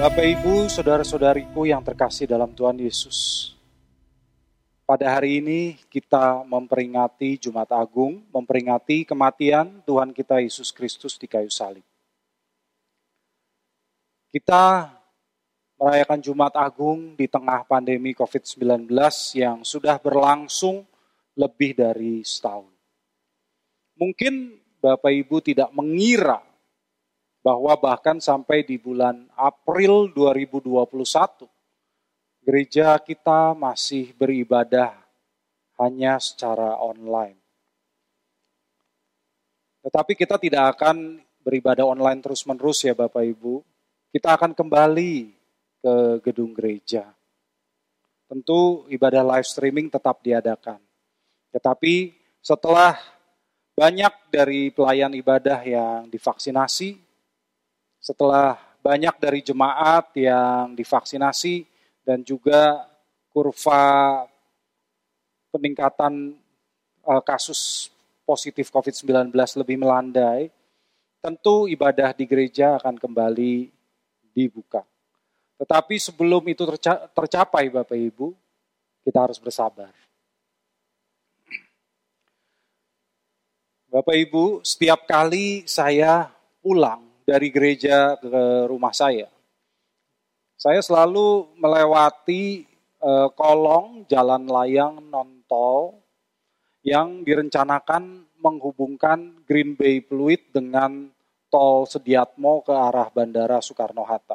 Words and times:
Bapak 0.00 0.24
Ibu, 0.24 0.64
saudara-saudariku 0.72 1.68
yang 1.68 1.84
terkasih 1.84 2.24
dalam 2.24 2.56
Tuhan 2.56 2.80
Yesus. 2.80 3.52
Pada 4.88 5.04
hari 5.12 5.44
ini 5.44 5.76
kita 5.92 6.40
memperingati 6.40 7.36
Jumat 7.36 7.68
Agung, 7.68 8.24
memperingati 8.32 9.04
kematian 9.04 9.84
Tuhan 9.84 10.16
kita 10.16 10.40
Yesus 10.40 10.72
Kristus 10.72 11.20
di 11.20 11.28
kayu 11.28 11.52
salib. 11.52 11.84
Kita 14.32 14.88
merayakan 15.76 16.24
Jumat 16.24 16.56
Agung 16.56 17.12
di 17.12 17.28
tengah 17.28 17.68
pandemi 17.68 18.16
COVID-19 18.16 18.88
yang 19.36 19.68
sudah 19.68 20.00
berlangsung 20.00 20.80
lebih 21.36 21.76
dari 21.76 22.24
setahun. 22.24 22.72
Mungkin 24.00 24.64
Bapak 24.80 25.12
Ibu 25.12 25.44
tidak 25.44 25.68
mengira 25.76 26.40
bahwa 27.40 27.72
bahkan 27.80 28.20
sampai 28.20 28.64
di 28.64 28.76
bulan 28.76 29.24
April 29.32 30.12
2021 30.12 31.48
gereja 32.44 32.96
kita 33.00 33.56
masih 33.56 34.12
beribadah 34.16 34.96
hanya 35.80 36.20
secara 36.20 36.76
online. 36.76 37.40
Tetapi 39.80 40.12
kita 40.12 40.36
tidak 40.36 40.76
akan 40.76 41.24
beribadah 41.40 41.88
online 41.88 42.20
terus-menerus 42.20 42.84
ya 42.84 42.92
Bapak 42.92 43.24
Ibu. 43.24 43.64
Kita 44.12 44.36
akan 44.36 44.52
kembali 44.52 45.32
ke 45.80 45.94
gedung 46.20 46.52
gereja. 46.52 47.08
Tentu 48.28 48.84
ibadah 48.92 49.24
live 49.24 49.48
streaming 49.48 49.88
tetap 49.88 50.20
diadakan. 50.20 50.78
Tetapi 51.50 52.12
setelah 52.44 53.00
banyak 53.72 54.12
dari 54.28 54.68
pelayan 54.68 55.16
ibadah 55.16 55.64
yang 55.64 56.12
divaksinasi, 56.12 57.00
setelah 58.00 58.56
banyak 58.80 59.12
dari 59.20 59.44
jemaat 59.44 60.08
yang 60.16 60.72
divaksinasi, 60.72 61.68
dan 62.00 62.24
juga 62.24 62.88
kurva 63.28 64.24
peningkatan 65.52 66.34
uh, 67.04 67.22
kasus 67.22 67.92
positif 68.24 68.72
COVID-19 68.72 69.30
lebih 69.36 69.76
melandai, 69.76 70.48
tentu 71.20 71.68
ibadah 71.68 72.16
di 72.16 72.24
gereja 72.24 72.80
akan 72.80 72.96
kembali 72.96 73.68
dibuka. 74.32 74.80
Tetapi 75.60 76.00
sebelum 76.00 76.40
itu 76.48 76.64
tercapai 77.12 77.68
Bapak 77.68 77.98
Ibu, 77.98 78.32
kita 79.04 79.28
harus 79.28 79.36
bersabar. 79.36 79.92
Bapak 83.90 84.16
Ibu, 84.16 84.64
setiap 84.64 85.04
kali 85.04 85.68
saya 85.68 86.32
pulang 86.64 87.09
dari 87.30 87.46
gereja 87.54 88.18
ke 88.18 88.66
rumah 88.66 88.90
saya, 88.90 89.30
saya 90.58 90.82
selalu 90.82 91.46
melewati 91.54 92.66
uh, 92.98 93.30
kolong 93.38 94.02
jalan 94.10 94.50
layang 94.50 94.98
non 95.06 95.38
tol 95.46 96.02
yang 96.82 97.22
direncanakan 97.22 98.26
menghubungkan 98.42 99.46
Green 99.46 99.78
Bay 99.78 100.02
Pluit 100.02 100.50
dengan 100.50 101.06
tol 101.46 101.86
Sediatmo 101.86 102.66
ke 102.66 102.74
arah 102.74 103.06
Bandara 103.14 103.62
Soekarno-Hatta. 103.62 104.34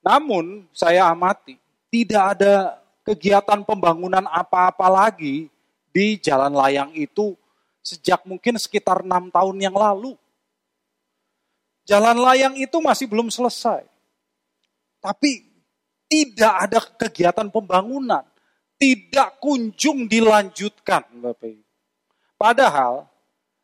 Namun 0.00 0.64
saya 0.72 1.12
amati 1.12 1.60
tidak 1.92 2.40
ada 2.40 2.80
kegiatan 3.04 3.60
pembangunan 3.68 4.24
apa-apa 4.32 4.88
lagi 4.88 5.52
di 5.92 6.16
jalan 6.16 6.56
layang 6.56 6.90
itu 6.96 7.36
sejak 7.84 8.24
mungkin 8.24 8.56
sekitar 8.56 9.04
enam 9.04 9.28
tahun 9.28 9.60
yang 9.60 9.76
lalu. 9.76 10.16
Jalan 11.82 12.18
layang 12.22 12.54
itu 12.54 12.78
masih 12.78 13.10
belum 13.10 13.26
selesai. 13.26 13.82
Tapi 15.02 15.50
tidak 16.06 16.54
ada 16.68 16.78
kegiatan 16.78 17.48
pembangunan. 17.50 18.22
Tidak 18.78 19.38
kunjung 19.38 20.06
dilanjutkan 20.10 21.06
Bapak 21.22 21.46
Ibu. 21.46 21.64
Padahal 22.38 23.06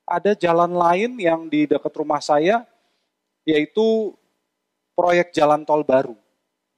ada 0.07 0.33
jalan 0.39 0.71
lain 0.71 1.19
yang 1.19 1.51
di 1.51 1.67
dekat 1.67 1.91
rumah 1.99 2.23
saya, 2.23 2.63
yaitu 3.43 4.15
proyek 4.95 5.35
jalan 5.35 5.67
tol 5.67 5.83
baru. 5.83 6.15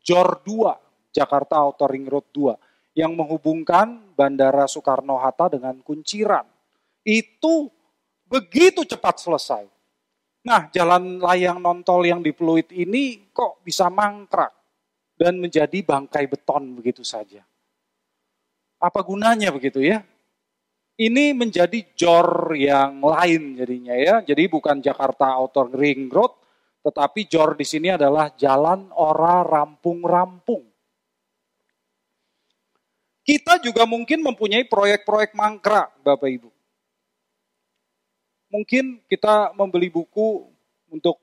JOR 0.00 0.40
2, 0.44 1.12
Jakarta 1.12 1.60
Outer 1.60 1.92
Ring 1.92 2.08
Road 2.08 2.32
2, 2.32 2.96
yang 2.96 3.12
menghubungkan 3.12 4.16
Bandara 4.16 4.64
Soekarno-Hatta 4.64 5.60
dengan 5.60 5.76
Kunciran. 5.84 6.48
Itu 7.04 7.68
begitu 8.24 8.88
cepat 8.88 9.20
selesai 9.20 9.79
Nah, 10.40 10.72
jalan 10.72 11.20
layang 11.20 11.60
nontol 11.60 12.00
yang 12.08 12.24
di 12.24 12.32
Pluit 12.32 12.72
ini 12.72 13.28
kok 13.28 13.60
bisa 13.60 13.92
mangkrak 13.92 14.48
dan 15.20 15.36
menjadi 15.36 15.84
bangkai 15.84 16.24
beton 16.32 16.80
begitu 16.80 17.04
saja. 17.04 17.44
Apa 18.80 19.04
gunanya 19.04 19.52
begitu 19.52 19.84
ya? 19.84 20.00
Ini 20.96 21.36
menjadi 21.36 21.92
jor 21.92 22.56
yang 22.56 23.04
lain 23.04 23.56
jadinya 23.56 23.92
ya. 23.92 24.14
Jadi 24.24 24.48
bukan 24.48 24.80
Jakarta 24.80 25.36
Outer 25.36 25.68
Ring 25.76 26.08
Road, 26.08 26.32
tetapi 26.88 27.28
jor 27.28 27.56
di 27.56 27.64
sini 27.68 27.92
adalah 27.92 28.32
jalan 28.32 28.88
ora 28.96 29.44
rampung-rampung. 29.44 30.64
Kita 33.20 33.60
juga 33.60 33.84
mungkin 33.84 34.24
mempunyai 34.24 34.64
proyek-proyek 34.64 35.36
mangkrak, 35.36 36.00
Bapak 36.00 36.28
Ibu 36.32 36.59
mungkin 38.50 38.98
kita 39.06 39.54
membeli 39.54 39.88
buku 39.88 40.50
untuk 40.90 41.16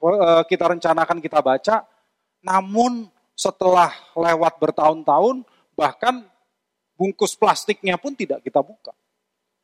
uh, 0.00 0.42
kita 0.48 0.72
rencanakan 0.72 1.20
kita 1.20 1.38
baca, 1.38 1.84
namun 2.42 3.06
setelah 3.36 3.92
lewat 4.16 4.58
bertahun-tahun, 4.58 5.44
bahkan 5.76 6.24
bungkus 6.96 7.36
plastiknya 7.36 8.00
pun 8.00 8.16
tidak 8.16 8.42
kita 8.42 8.58
buka. 8.64 8.90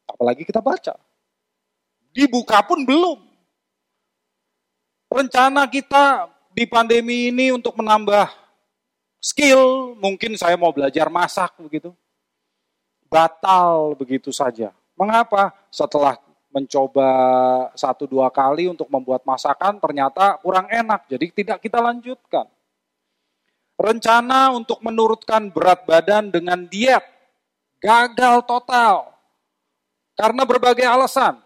Apalagi 0.09 0.45
kita 0.45 0.61
baca. 0.61 0.95
Dibuka 2.13 2.61
pun 2.65 2.85
belum. 2.85 3.19
Rencana 5.09 5.65
kita 5.69 6.29
di 6.53 6.69
pandemi 6.69 7.33
ini 7.33 7.53
untuk 7.53 7.77
menambah 7.77 8.29
skill, 9.21 9.95
mungkin 9.97 10.37
saya 10.37 10.57
mau 10.57 10.73
belajar 10.73 11.09
masak 11.09 11.57
begitu. 11.61 11.93
Batal 13.09 13.97
begitu 13.97 14.29
saja. 14.35 14.73
Mengapa? 14.93 15.55
Setelah 15.73 16.21
mencoba 16.49 17.11
satu 17.77 18.09
dua 18.09 18.33
kali 18.33 18.73
untuk 18.73 18.89
membuat 18.89 19.23
masakan 19.29 19.77
ternyata 19.77 20.41
kurang 20.41 20.67
enak, 20.69 21.05
jadi 21.09 21.27
tidak 21.33 21.59
kita 21.61 21.79
lanjutkan. 21.79 22.49
Rencana 23.79 24.51
untuk 24.57 24.83
menurutkan 24.83 25.55
berat 25.55 25.87
badan 25.87 26.35
dengan 26.35 26.67
diet 26.67 27.05
gagal 27.79 28.43
total 28.49 29.15
karena 30.19 30.43
berbagai 30.43 30.83
alasan. 30.83 31.39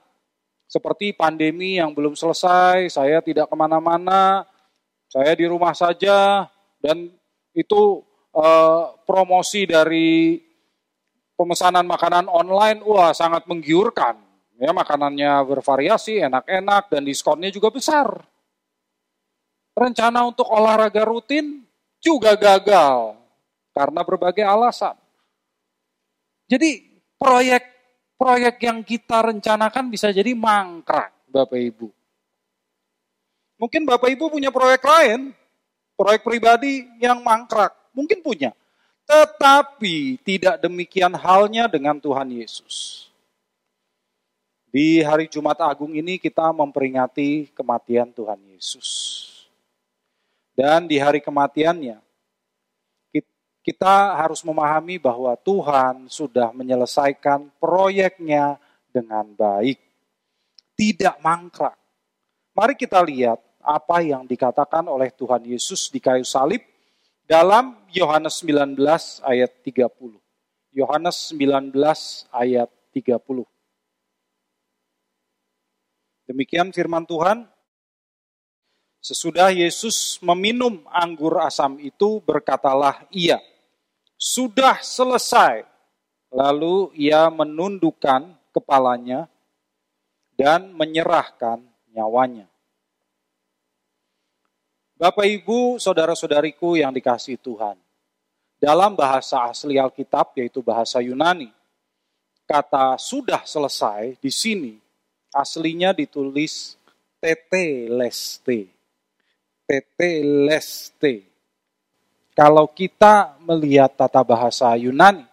Seperti 0.65 1.13
pandemi 1.13 1.77
yang 1.77 1.93
belum 1.93 2.17
selesai, 2.17 2.89
saya 2.89 3.21
tidak 3.21 3.53
ke 3.53 3.57
mana-mana, 3.59 4.49
saya 5.13 5.37
di 5.37 5.45
rumah 5.45 5.77
saja, 5.77 6.49
dan 6.81 7.13
itu 7.53 8.01
eh, 8.33 8.85
promosi 9.05 9.69
dari 9.69 10.41
pemesanan 11.37 11.85
makanan 11.85 12.25
online, 12.25 12.81
wah 12.89 13.13
sangat 13.13 13.45
menggiurkan 13.45 14.32
Ya, 14.63 14.71
makanannya 14.71 15.43
bervariasi, 15.43 16.23
enak-enak, 16.23 16.87
dan 16.87 17.03
diskonnya 17.03 17.51
juga 17.51 17.75
besar. 17.75 18.07
Rencana 19.75 20.23
untuk 20.23 20.47
olahraga 20.47 21.03
rutin 21.03 21.67
juga 21.99 22.39
gagal 22.39 23.19
karena 23.75 24.07
berbagai 24.07 24.47
alasan. 24.47 24.95
Jadi 26.47 26.79
proyek-proyek 27.19 28.57
yang 28.63 28.87
kita 28.87 29.35
rencanakan 29.35 29.91
bisa 29.91 30.15
jadi 30.15 30.31
mangkrak, 30.31 31.11
Bapak 31.27 31.59
Ibu. 31.59 31.91
Mungkin 33.59 33.83
Bapak 33.83 34.15
Ibu 34.15 34.31
punya 34.31 34.55
proyek 34.55 34.87
lain, 34.87 35.35
proyek 35.99 36.23
pribadi 36.23 36.87
yang 37.03 37.19
mangkrak, 37.19 37.75
mungkin 37.91 38.23
punya. 38.23 38.55
Tetapi 39.11 40.23
tidak 40.23 40.63
demikian 40.63 41.19
halnya 41.19 41.67
dengan 41.67 41.99
Tuhan 41.99 42.31
Yesus. 42.31 43.11
Di 44.73 45.05
hari 45.05 45.29
Jumat 45.29 45.61
Agung 45.61 45.93
ini 45.93 46.17
kita 46.17 46.49
memperingati 46.49 47.53
kematian 47.53 48.09
Tuhan 48.09 48.41
Yesus. 48.57 48.89
Dan 50.57 50.89
di 50.89 50.97
hari 50.97 51.21
kematiannya, 51.21 52.01
kita 53.61 54.17
harus 54.17 54.41
memahami 54.41 54.97
bahwa 54.97 55.37
Tuhan 55.37 56.09
sudah 56.09 56.57
menyelesaikan 56.57 57.53
proyeknya 57.61 58.57
dengan 58.89 59.29
baik. 59.37 59.77
Tidak 60.73 61.21
mangkrak. 61.21 61.77
Mari 62.57 62.73
kita 62.73 63.05
lihat 63.05 63.45
apa 63.61 64.01
yang 64.01 64.25
dikatakan 64.25 64.89
oleh 64.89 65.13
Tuhan 65.13 65.53
Yesus 65.53 65.93
di 65.93 66.01
kayu 66.01 66.25
salib 66.25 66.65
dalam 67.29 67.77
Yohanes 67.93 68.41
19 68.41 68.81
ayat 69.21 69.53
30. 69.69 70.17
Yohanes 70.73 71.29
19 71.37 71.77
ayat 72.33 72.73
30. 72.97 73.53
Demikian 76.27 76.71
firman 76.71 77.03
Tuhan. 77.03 77.45
Sesudah 79.03 79.51
Yesus 79.51 80.23
meminum 80.23 80.87
anggur 80.87 81.43
asam 81.43 81.75
itu, 81.83 82.23
berkatalah 82.23 83.03
ia, 83.11 83.43
"Sudah 84.15 84.79
selesai." 84.79 85.67
Lalu 86.33 86.95
ia 86.97 87.29
menundukkan 87.29 88.31
kepalanya 88.55 89.27
dan 90.39 90.73
menyerahkan 90.73 91.61
nyawanya. 91.93 92.49
Bapak, 94.97 95.27
ibu, 95.27 95.83
saudara-saudariku 95.83 96.79
yang 96.79 96.95
dikasih 96.95 97.37
Tuhan, 97.43 97.75
dalam 98.63 98.95
bahasa 98.95 99.51
asli 99.51 99.77
Alkitab, 99.77 100.39
yaitu 100.39 100.63
bahasa 100.63 101.03
Yunani, 101.03 101.51
kata 102.47 102.95
"sudah 103.03 103.43
selesai" 103.43 104.15
di 104.23 104.31
sini 104.31 104.79
aslinya 105.33 105.97
ditulis 105.97 106.77
teteleste 107.19 108.73
teteleste. 109.73 111.25
Kalau 112.33 112.69
kita 112.69 113.37
melihat 113.45 113.93
tata 113.93 114.21
bahasa 114.25 114.73
Yunani, 114.77 115.25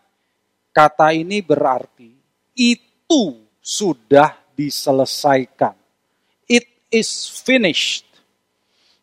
kata 0.72 1.12
ini 1.16 1.40
berarti 1.40 2.12
itu 2.56 3.40
sudah 3.60 4.36
diselesaikan. 4.56 5.76
It 6.48 6.68
is 6.92 7.28
finished. 7.44 8.08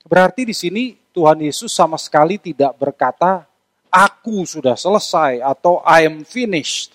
Berarti 0.04 0.48
di 0.48 0.56
sini 0.56 0.96
Tuhan 1.12 1.40
Yesus 1.40 1.72
sama 1.72 1.96
sekali 1.96 2.36
tidak 2.36 2.76
berkata, 2.76 3.48
aku 3.88 4.44
sudah 4.44 4.76
selesai 4.76 5.40
atau 5.40 5.80
I 5.84 6.04
am 6.04 6.24
finished. 6.24 6.92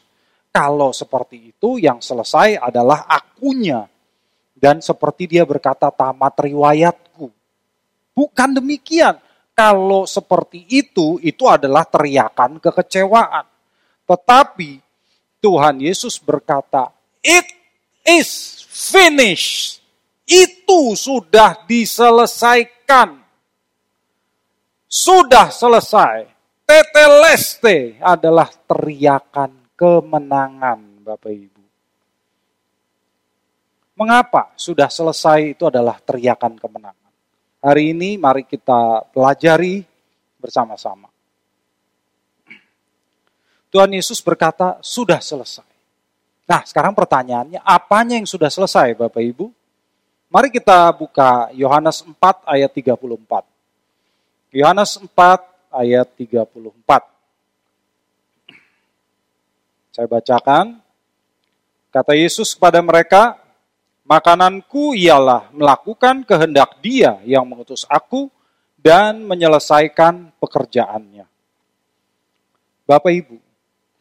Kalau 0.51 0.91
seperti 0.91 1.55
itu, 1.55 1.79
yang 1.79 2.03
selesai 2.03 2.59
adalah 2.59 3.07
akunya. 3.07 3.87
Dan 4.51 4.83
seperti 4.83 5.31
dia 5.31 5.47
berkata, 5.47 5.87
tamat 5.87 6.35
riwayatku. 6.43 7.31
Bukan 8.11 8.49
demikian. 8.59 9.15
Kalau 9.55 10.03
seperti 10.03 10.67
itu, 10.67 11.15
itu 11.23 11.47
adalah 11.47 11.87
teriakan 11.87 12.59
kekecewaan. 12.59 13.47
Tetapi 14.03 14.71
Tuhan 15.39 15.79
Yesus 15.79 16.19
berkata, 16.19 16.91
it 17.23 17.47
is 18.03 18.59
finished. 18.67 19.79
Itu 20.27 20.99
sudah 20.99 21.63
diselesaikan. 21.63 23.23
Sudah 24.83 25.47
selesai. 25.47 26.27
Teteleste 26.67 27.95
adalah 28.03 28.51
teriakan 28.67 29.60
kemenangan 29.81 31.01
Bapak 31.01 31.33
Ibu. 31.33 31.63
Mengapa 33.97 34.53
sudah 34.53 34.85
selesai 34.93 35.57
itu 35.57 35.65
adalah 35.65 35.97
teriakan 35.97 36.53
kemenangan? 36.53 37.09
Hari 37.65 37.97
ini 37.97 38.13
mari 38.21 38.45
kita 38.45 39.09
pelajari 39.09 39.81
bersama-sama. 40.37 41.09
Tuhan 43.73 43.89
Yesus 43.89 44.21
berkata, 44.21 44.77
sudah 44.85 45.17
selesai. 45.17 45.65
Nah, 46.45 46.61
sekarang 46.61 46.93
pertanyaannya, 46.93 47.63
apanya 47.65 48.19
yang 48.21 48.29
sudah 48.29 48.53
selesai 48.53 48.93
Bapak 48.93 49.23
Ibu? 49.23 49.49
Mari 50.29 50.53
kita 50.53 50.93
buka 50.93 51.49
Yohanes 51.57 52.05
4 52.05 52.13
ayat 52.45 52.69
34. 52.69 53.47
Yohanes 54.53 54.91
4 54.99 55.09
ayat 55.73 56.07
34. 56.19 57.10
Saya 59.91 60.07
bacakan. 60.07 60.79
Kata 61.91 62.15
Yesus 62.15 62.55
kepada 62.55 62.79
mereka, 62.79 63.41
Makananku 64.11 64.91
ialah 64.91 65.47
melakukan 65.55 66.27
kehendak 66.27 66.83
dia 66.83 67.15
yang 67.23 67.47
mengutus 67.47 67.87
aku 67.87 68.27
dan 68.75 69.23
menyelesaikan 69.23 70.35
pekerjaannya. 70.35 71.23
Bapak 72.83 73.07
Ibu, 73.07 73.39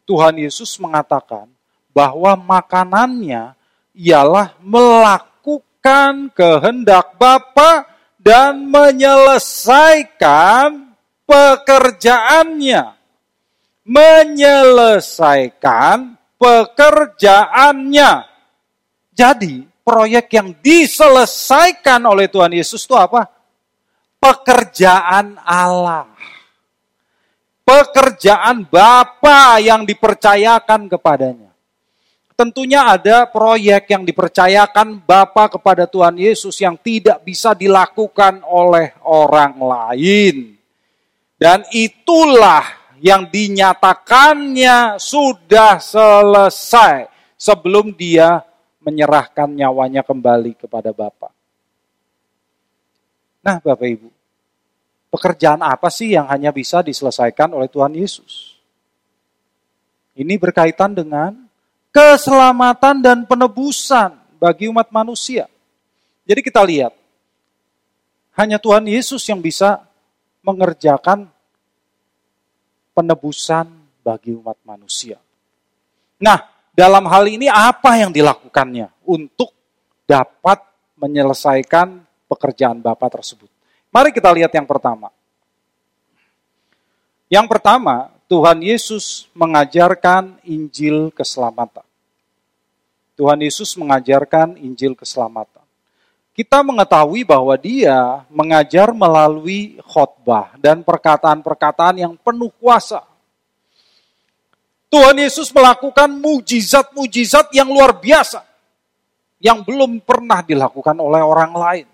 Tuhan 0.03 0.35
Yesus 0.35 0.75
mengatakan 0.83 1.47
bahwa 1.95 2.35
makanannya 2.35 3.55
ialah 3.95 4.51
melakukan 4.59 6.27
kehendak 6.35 7.15
Bapa 7.15 7.87
dan 8.19 8.67
menyelesaikan 8.67 10.91
pekerjaannya. 11.23 12.99
Menyelesaikan 13.81 16.13
pekerjaannya. 16.37 18.29
Jadi, 19.13 19.61
proyek 19.85 20.33
yang 20.33 20.55
diselesaikan 20.61 22.05
oleh 22.05 22.27
Tuhan 22.29 22.53
Yesus 22.53 22.85
itu 22.85 22.95
apa? 22.97 23.25
Pekerjaan 24.21 25.37
Allah. 25.41 26.05
Pekerjaan 27.61 28.65
Bapa 28.65 29.61
yang 29.61 29.85
dipercayakan 29.85 30.89
kepadanya. 30.89 31.53
Tentunya 32.33 32.89
ada 32.89 33.29
proyek 33.29 33.93
yang 33.93 34.01
dipercayakan 34.01 34.97
Bapa 35.05 35.45
kepada 35.45 35.85
Tuhan 35.85 36.17
Yesus 36.17 36.57
yang 36.57 36.73
tidak 36.73 37.21
bisa 37.21 37.53
dilakukan 37.53 38.41
oleh 38.49 38.97
orang 39.05 39.61
lain. 39.61 40.57
Dan 41.37 41.61
itulah 41.69 42.80
yang 43.01 43.25
dinyatakannya 43.25 45.01
sudah 45.01 45.81
selesai 45.81 47.09
sebelum 47.33 47.89
dia 47.97 48.45
menyerahkan 48.77 49.49
nyawanya 49.49 50.05
kembali 50.05 50.53
kepada 50.53 50.93
Bapak. 50.93 51.33
Nah, 53.41 53.57
Bapak 53.57 53.89
Ibu, 53.89 54.09
pekerjaan 55.09 55.65
apa 55.65 55.89
sih 55.89 56.13
yang 56.13 56.29
hanya 56.29 56.53
bisa 56.53 56.85
diselesaikan 56.85 57.49
oleh 57.57 57.65
Tuhan 57.65 57.97
Yesus? 57.97 58.53
Ini 60.13 60.37
berkaitan 60.37 60.93
dengan 60.93 61.33
keselamatan 61.89 63.01
dan 63.01 63.17
penebusan 63.25 64.13
bagi 64.37 64.69
umat 64.69 64.93
manusia. 64.93 65.49
Jadi 66.29 66.41
kita 66.45 66.61
lihat, 66.61 66.93
hanya 68.37 68.61
Tuhan 68.61 68.85
Yesus 68.85 69.25
yang 69.25 69.41
bisa 69.41 69.81
mengerjakan 70.45 71.29
penebusan 72.91 73.67
bagi 74.01 74.35
umat 74.35 74.57
manusia. 74.65 75.17
Nah, 76.21 76.37
dalam 76.71 77.05
hal 77.07 77.27
ini 77.27 77.51
apa 77.51 77.99
yang 77.99 78.13
dilakukannya 78.13 78.91
untuk 79.07 79.51
dapat 80.07 80.61
menyelesaikan 80.99 82.03
pekerjaan 82.29 82.79
Bapak 82.79 83.19
tersebut. 83.19 83.49
Mari 83.91 84.15
kita 84.15 84.31
lihat 84.31 84.53
yang 84.55 84.67
pertama. 84.69 85.11
Yang 87.31 87.47
pertama, 87.47 88.11
Tuhan 88.27 88.59
Yesus 88.63 89.27
mengajarkan 89.35 90.39
Injil 90.47 91.11
keselamatan. 91.11 91.83
Tuhan 93.15 93.39
Yesus 93.43 93.75
mengajarkan 93.75 94.55
Injil 94.59 94.95
keselamatan. 94.95 95.60
Kita 96.41 96.65
mengetahui 96.65 97.21
bahwa 97.21 97.53
dia 97.53 98.25
mengajar 98.33 98.89
melalui 98.97 99.77
khotbah 99.85 100.57
dan 100.57 100.81
perkataan-perkataan 100.81 102.01
yang 102.01 102.17
penuh 102.17 102.49
kuasa. 102.57 103.05
Tuhan 104.89 105.21
Yesus 105.21 105.53
melakukan 105.53 106.09
mujizat-mujizat 106.09 107.53
yang 107.53 107.69
luar 107.69 107.93
biasa. 107.93 108.41
Yang 109.37 109.69
belum 109.69 110.01
pernah 110.01 110.41
dilakukan 110.41 110.97
oleh 110.97 111.21
orang 111.21 111.53
lain. 111.53 111.87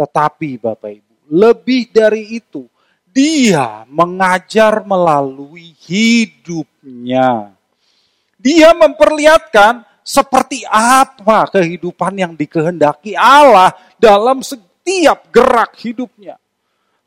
Tetapi 0.00 0.64
Bapak 0.64 0.88
Ibu, 0.88 1.12
lebih 1.36 1.92
dari 1.92 2.40
itu, 2.40 2.64
dia 3.12 3.84
mengajar 3.92 4.80
melalui 4.80 5.76
hidupnya. 5.84 7.52
Dia 8.40 8.72
memperlihatkan 8.72 9.84
seperti 10.04 10.68
apa 10.68 11.48
kehidupan 11.48 12.12
yang 12.20 12.32
dikehendaki 12.36 13.16
Allah 13.16 13.72
dalam 13.96 14.44
setiap 14.44 15.32
gerak 15.32 15.72
hidupnya 15.80 16.36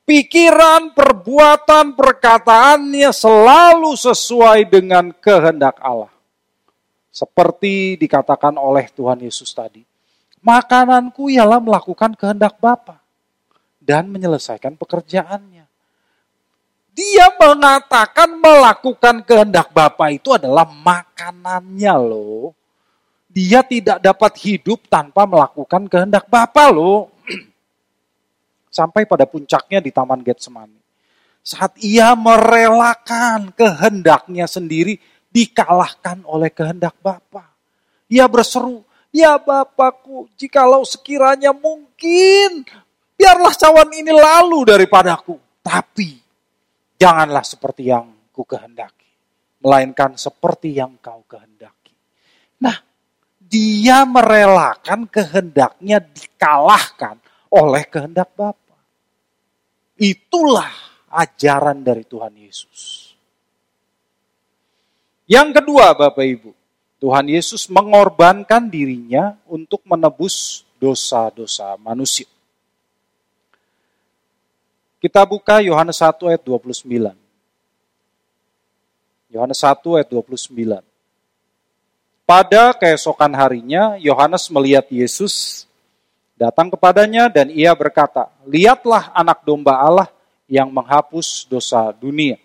pikiran, 0.08 0.96
perbuatan, 0.96 1.92
perkataannya 1.94 3.12
selalu 3.12 3.92
sesuai 4.00 4.72
dengan 4.72 5.12
kehendak 5.12 5.76
Allah. 5.84 6.10
Seperti 7.12 8.00
dikatakan 8.00 8.56
oleh 8.56 8.88
Tuhan 8.96 9.20
Yesus 9.20 9.52
tadi. 9.52 9.84
Makananku 10.40 11.28
ialah 11.28 11.60
melakukan 11.60 12.16
kehendak 12.16 12.56
Bapa 12.64 13.04
dan 13.84 14.08
menyelesaikan 14.08 14.80
pekerjaannya. 14.80 15.68
Dia 16.98 17.28
mengatakan 17.38 18.38
melakukan 18.42 19.22
kehendak 19.28 19.70
Bapa 19.76 20.10
itu 20.14 20.34
adalah 20.34 20.66
makanannya 20.66 21.96
loh. 22.00 22.54
Dia 23.38 23.62
tidak 23.62 24.02
dapat 24.02 24.34
hidup 24.42 24.90
tanpa 24.90 25.30
melakukan 25.30 25.86
kehendak 25.86 26.26
Bapa 26.26 26.74
loh 26.74 27.14
sampai 28.78 29.06
pada 29.06 29.30
puncaknya 29.30 29.78
di 29.78 29.94
Taman 29.94 30.26
Getsemani. 30.26 30.82
Saat 31.46 31.78
ia 31.86 32.18
merelakan 32.18 33.54
kehendaknya 33.54 34.50
sendiri 34.50 34.98
dikalahkan 35.30 36.26
oleh 36.26 36.50
kehendak 36.50 36.98
Bapa. 36.98 37.46
Ia 38.10 38.26
berseru, 38.26 38.82
"Ya 39.14 39.38
Bapakku, 39.38 40.26
jikalau 40.34 40.82
sekiranya 40.82 41.54
mungkin 41.54 42.66
Biarlah 43.18 43.54
cawan 43.58 43.90
ini 43.98 44.14
lalu 44.14 44.62
daripadaku. 44.62 45.66
Tapi 45.66 46.22
janganlah 47.02 47.42
seperti 47.42 47.90
yang 47.90 48.06
ku 48.30 48.46
kehendaki. 48.46 49.10
Melainkan 49.66 50.14
seperti 50.22 50.78
yang 50.78 51.02
kau 51.02 51.26
kehendaki. 51.26 51.98
Nah, 52.62 52.78
dia 53.48 54.04
merelakan 54.04 55.08
kehendaknya 55.08 56.04
dikalahkan 56.04 57.18
oleh 57.48 57.84
kehendak 57.88 58.32
Bapa. 58.36 58.76
Itulah 59.98 60.70
ajaran 61.10 61.82
dari 61.82 62.04
Tuhan 62.04 62.36
Yesus. 62.36 63.16
Yang 65.28 65.60
kedua, 65.60 65.96
Bapak 65.96 66.24
Ibu, 66.24 66.52
Tuhan 67.00 67.28
Yesus 67.28 67.68
mengorbankan 67.68 68.68
dirinya 68.72 69.36
untuk 69.48 69.84
menebus 69.84 70.64
dosa-dosa 70.80 71.76
manusia. 71.82 72.30
Kita 74.98 75.22
buka 75.30 75.62
Yohanes 75.62 76.02
1 76.02 76.32
ayat 76.32 76.42
29. 76.42 77.14
Yohanes 79.30 79.60
1 79.62 79.98
ayat 80.00 80.10
29. 80.10 80.97
Pada 82.28 82.76
keesokan 82.76 83.32
harinya, 83.32 83.96
Yohanes 84.04 84.52
melihat 84.52 84.84
Yesus 84.92 85.64
datang 86.36 86.68
kepadanya 86.68 87.32
dan 87.32 87.48
ia 87.48 87.72
berkata, 87.72 88.28
Lihatlah 88.44 89.16
anak 89.16 89.48
domba 89.48 89.80
Allah 89.80 90.12
yang 90.44 90.68
menghapus 90.68 91.48
dosa 91.48 91.96
dunia. 91.96 92.36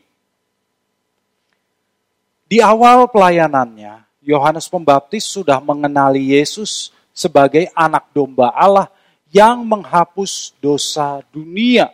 Di 2.46 2.62
awal 2.62 3.10
pelayanannya, 3.10 4.06
Yohanes 4.22 4.70
Pembaptis 4.70 5.26
sudah 5.26 5.58
mengenali 5.58 6.30
Yesus 6.30 6.94
sebagai 7.10 7.66
anak 7.74 8.06
domba 8.14 8.54
Allah 8.54 8.86
yang 9.34 9.66
menghapus 9.66 10.54
dosa 10.62 11.26
dunia. 11.34 11.90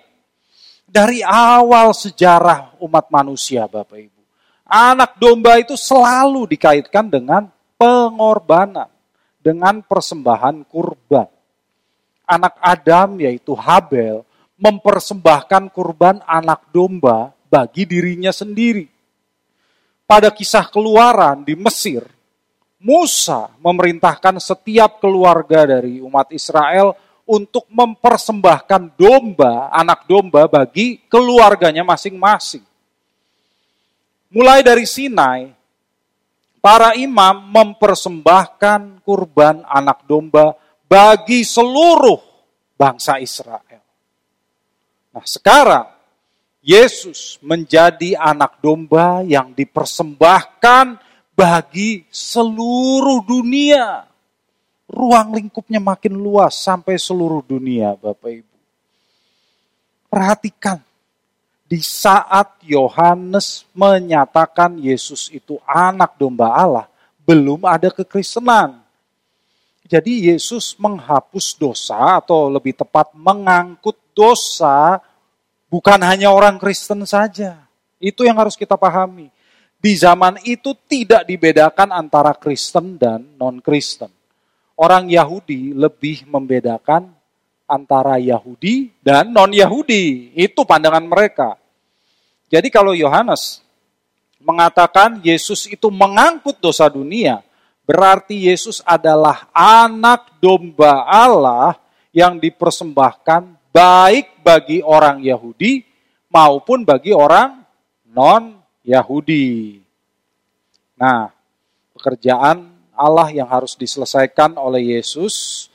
Dari 0.85 1.25
awal 1.25 1.97
sejarah 1.97 2.77
umat 2.85 3.09
manusia, 3.09 3.65
Bapak 3.65 3.97
Ibu. 3.97 4.21
Anak 4.69 5.17
domba 5.17 5.57
itu 5.57 5.73
selalu 5.73 6.45
dikaitkan 6.53 7.09
dengan 7.09 7.49
pengorbanan, 7.79 8.91
dengan 9.39 9.81
persembahan 9.81 10.67
kurban. 10.67 11.31
Anak 12.29 12.61
Adam 12.61 13.17
yaitu 13.23 13.57
Habel 13.57 14.27
mempersembahkan 14.61 15.73
kurban 15.73 16.21
anak 16.29 16.69
domba 16.75 17.33
bagi 17.49 17.89
dirinya 17.89 18.35
sendiri 18.35 18.99
pada 20.09 20.33
kisah 20.33 20.65
keluaran 20.73 21.45
di 21.45 21.53
Mesir, 21.53 22.01
Musa 22.81 23.53
memerintahkan 23.61 24.41
setiap 24.41 25.05
keluarga 25.05 25.69
dari 25.69 26.01
umat 26.01 26.33
Israel 26.33 26.97
untuk 27.29 27.69
mempersembahkan 27.69 28.97
domba, 28.97 29.69
anak 29.69 30.09
domba 30.09 30.49
bagi 30.49 31.05
keluarganya 31.13 31.85
masing-masing. 31.85 32.65
Mulai 34.33 34.65
dari 34.65 34.89
Sinai, 34.89 35.53
para 36.59 36.95
imam 36.99 37.49
mempersembahkan 37.51 39.03
kurban 39.07 39.63
anak 39.67 40.05
domba 40.05 40.55
bagi 40.87 41.47
seluruh 41.47 42.19
bangsa 42.79 43.19
Israel. 43.23 43.83
Nah, 45.15 45.25
sekarang 45.27 45.87
Yesus 46.63 47.41
menjadi 47.41 48.19
anak 48.19 48.61
domba 48.61 49.25
yang 49.25 49.57
dipersembahkan 49.57 51.01
bagi 51.33 52.05
seluruh 52.11 53.23
dunia. 53.23 54.05
Ruang 54.89 55.37
lingkupnya 55.37 55.79
makin 55.79 56.17
luas 56.17 56.59
sampai 56.59 56.97
seluruh 56.97 57.45
dunia, 57.45 57.93
Bapak 57.95 58.41
Ibu. 58.41 58.57
Perhatikan, 60.09 60.81
di 61.69 61.85
saat 61.85 62.57
Yohanes 62.65 63.69
menyatakan 63.77 64.81
Yesus 64.81 65.29
itu 65.29 65.61
anak 65.69 66.17
domba 66.17 66.49
Allah, 66.57 66.87
belum 67.29 67.69
ada 67.69 67.93
kekristenan. 67.93 68.81
Jadi 69.85 70.33
Yesus 70.33 70.77
menghapus 70.81 71.57
dosa 71.57 72.21
atau 72.21 72.49
lebih 72.49 72.77
tepat 72.77 73.13
mengangkut 73.17 73.97
dosa 74.13 75.01
Bukan 75.69 76.01
hanya 76.01 76.33
orang 76.33 76.57
Kristen 76.57 77.05
saja. 77.05 77.61
Itu 78.01 78.25
yang 78.25 78.41
harus 78.41 78.57
kita 78.57 78.81
pahami. 78.81 79.29
Di 79.79 79.93
zaman 79.95 80.41
itu 80.43 80.73
tidak 80.89 81.29
dibedakan 81.29 81.93
antara 81.93 82.33
Kristen 82.33 82.97
dan 82.97 83.23
non-Kristen. 83.37 84.09
Orang 84.75 85.13
Yahudi 85.13 85.77
lebih 85.77 86.25
membedakan 86.25 87.13
antara 87.69 88.17
Yahudi 88.17 88.91
dan 89.05 89.31
non-Yahudi. 89.31 90.33
Itu 90.33 90.65
pandangan 90.65 91.05
mereka. 91.05 91.61
Jadi 92.49 92.73
kalau 92.73 92.97
Yohanes 92.97 93.61
mengatakan 94.41 95.21
Yesus 95.21 95.69
itu 95.69 95.93
mengangkut 95.93 96.57
dosa 96.59 96.89
dunia, 96.89 97.45
berarti 97.85 98.49
Yesus 98.49 98.81
adalah 98.89 99.53
anak 99.53 100.41
domba 100.41 101.05
Allah 101.05 101.77
yang 102.09 102.41
dipersembahkan 102.41 103.69
baik 103.69 104.41
bagi 104.41 104.81
orang 104.81 105.21
Yahudi 105.21 105.85
maupun 106.33 106.89
bagi 106.89 107.13
orang 107.13 107.61
non-Yahudi. 108.09 109.77
Nah, 110.97 111.29
pekerjaan 111.93 112.73
Allah 112.99 113.31
yang 113.31 113.47
harus 113.47 113.79
diselesaikan 113.79 114.59
oleh 114.59 114.99
Yesus 114.99 115.69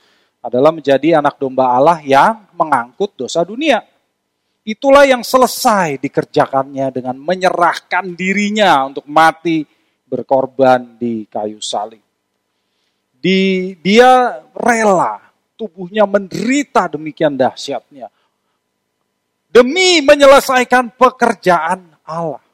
adalah 0.44 0.76
menjadi 0.76 1.24
anak 1.24 1.40
domba 1.40 1.72
Allah 1.72 2.04
yang 2.04 2.44
mengangkut 2.52 3.16
dosa 3.16 3.40
dunia. 3.40 3.80
Itulah 4.64 5.08
yang 5.08 5.24
selesai 5.24 5.96
dikerjakannya 6.00 6.92
dengan 6.92 7.16
menyerahkan 7.16 8.12
dirinya 8.12 8.84
untuk 8.84 9.08
mati 9.08 9.64
berkorban 10.04 11.00
di 11.00 11.24
kayu 11.28 11.60
salib. 11.64 12.00
Di, 13.16 13.72
dia 13.80 14.44
rela 14.52 15.20
tubuhnya 15.56 16.04
menderita 16.04 16.92
demikian 16.92 17.40
dahsyatnya. 17.40 18.12
Demi 19.48 20.04
menyelesaikan 20.04 20.92
pekerjaan 20.92 21.88
Allah. 22.04 22.44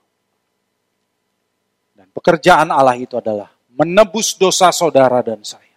Dan 1.94 2.06
pekerjaan 2.14 2.70
Allah 2.70 2.94
itu 2.98 3.18
adalah 3.18 3.50
menebus 3.74 4.34
dosa 4.38 4.70
saudara 4.70 5.22
dan 5.22 5.42
saya. 5.42 5.69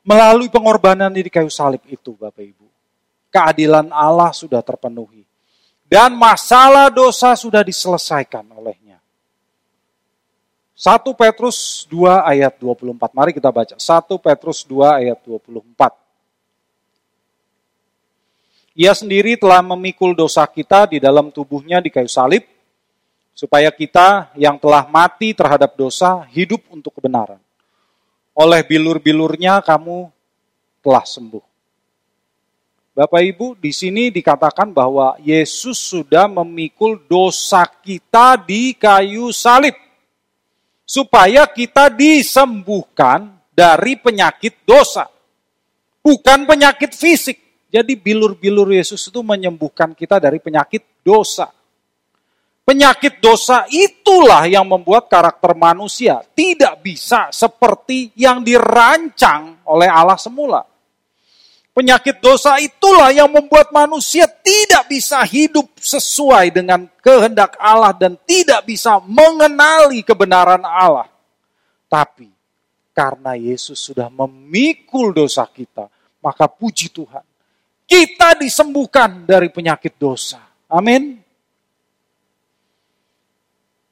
Melalui 0.00 0.48
pengorbanan 0.48 1.12
di 1.12 1.28
kayu 1.28 1.52
salib 1.52 1.84
itu 1.84 2.16
Bapak 2.16 2.40
Ibu. 2.40 2.66
Keadilan 3.30 3.92
Allah 3.92 4.32
sudah 4.32 4.64
terpenuhi. 4.64 5.22
Dan 5.90 6.14
masalah 6.16 6.88
dosa 6.88 7.34
sudah 7.34 7.60
diselesaikan 7.66 8.46
olehnya. 8.54 9.02
1 10.80 11.04
Petrus 11.12 11.84
2 11.92 12.24
ayat 12.24 12.56
24. 12.56 13.12
Mari 13.12 13.36
kita 13.36 13.52
baca. 13.52 13.76
1 13.76 14.16
Petrus 14.16 14.64
2 14.64 15.02
ayat 15.04 15.18
24. 15.20 15.92
Ia 18.80 18.96
sendiri 18.96 19.36
telah 19.36 19.60
memikul 19.60 20.16
dosa 20.16 20.46
kita 20.48 20.88
di 20.88 20.96
dalam 20.96 21.28
tubuhnya 21.28 21.84
di 21.84 21.92
kayu 21.92 22.08
salib, 22.08 22.48
supaya 23.36 23.68
kita 23.68 24.32
yang 24.38 24.56
telah 24.56 24.88
mati 24.88 25.36
terhadap 25.36 25.76
dosa 25.76 26.24
hidup 26.32 26.64
untuk 26.72 26.96
kebenaran. 26.96 27.42
Oleh 28.40 28.64
bilur-bilurnya 28.64 29.60
kamu 29.60 30.08
telah 30.80 31.04
sembuh. 31.04 31.44
Bapak 32.96 33.20
Ibu, 33.20 33.46
di 33.60 33.68
sini 33.68 34.08
dikatakan 34.08 34.72
bahwa 34.72 35.12
Yesus 35.20 35.76
sudah 35.76 36.24
memikul 36.24 36.96
dosa 37.04 37.68
kita 37.68 38.40
di 38.40 38.72
kayu 38.72 39.28
salib 39.28 39.76
supaya 40.88 41.44
kita 41.44 41.92
disembuhkan 41.92 43.28
dari 43.52 44.00
penyakit 44.00 44.64
dosa. 44.64 45.04
Bukan 46.00 46.48
penyakit 46.48 46.96
fisik. 46.96 47.36
Jadi 47.68 47.92
bilur-bilur 47.92 48.72
Yesus 48.72 49.04
itu 49.04 49.20
menyembuhkan 49.20 49.92
kita 49.92 50.16
dari 50.16 50.40
penyakit 50.40 50.82
dosa. 51.04 51.52
Penyakit 52.70 53.18
dosa 53.18 53.66
itulah 53.66 54.46
yang 54.46 54.62
membuat 54.62 55.10
karakter 55.10 55.58
manusia 55.58 56.22
tidak 56.38 56.78
bisa 56.78 57.26
seperti 57.34 58.14
yang 58.14 58.46
dirancang 58.46 59.58
oleh 59.66 59.90
Allah 59.90 60.14
semula. 60.14 60.62
Penyakit 61.74 62.22
dosa 62.22 62.62
itulah 62.62 63.10
yang 63.10 63.26
membuat 63.26 63.74
manusia 63.74 64.30
tidak 64.30 64.86
bisa 64.86 65.18
hidup 65.26 65.66
sesuai 65.82 66.54
dengan 66.54 66.86
kehendak 67.02 67.58
Allah 67.58 67.90
dan 67.90 68.14
tidak 68.22 68.62
bisa 68.62 69.02
mengenali 69.02 70.06
kebenaran 70.06 70.62
Allah. 70.62 71.10
Tapi 71.90 72.30
karena 72.94 73.34
Yesus 73.34 73.82
sudah 73.82 74.06
memikul 74.06 75.10
dosa 75.10 75.42
kita, 75.50 75.90
maka 76.22 76.46
puji 76.46 76.94
Tuhan. 76.94 77.26
Kita 77.82 78.38
disembuhkan 78.38 79.26
dari 79.26 79.50
penyakit 79.50 79.98
dosa. 79.98 80.38
Amin. 80.70 81.19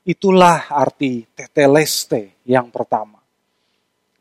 Itulah 0.09 0.73
arti 0.73 1.29
teteleste 1.37 2.41
yang 2.49 2.73
pertama 2.73 3.19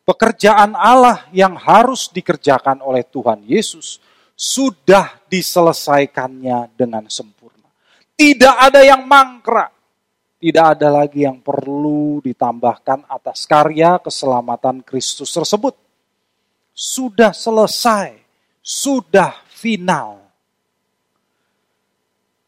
pekerjaan 0.07 0.71
Allah 0.71 1.27
yang 1.35 1.59
harus 1.59 2.07
dikerjakan 2.07 2.79
oleh 2.79 3.03
Tuhan 3.03 3.43
Yesus 3.43 3.99
sudah 4.31 5.19
diselesaikannya 5.27 6.71
dengan 6.79 7.11
sempurna. 7.11 7.67
Tidak 8.15 8.55
ada 8.55 8.79
yang 8.87 9.03
mangkrak. 9.03 9.75
Tidak 10.37 10.65
ada 10.77 11.01
lagi 11.01 11.25
yang 11.25 11.41
perlu 11.41 12.21
ditambahkan 12.21 13.09
atas 13.09 13.49
karya 13.49 13.97
keselamatan 13.97 14.85
Kristus 14.85 15.33
tersebut. 15.33 15.73
Sudah 16.77 17.33
selesai, 17.33 18.13
sudah 18.61 19.33
final. 19.49 20.26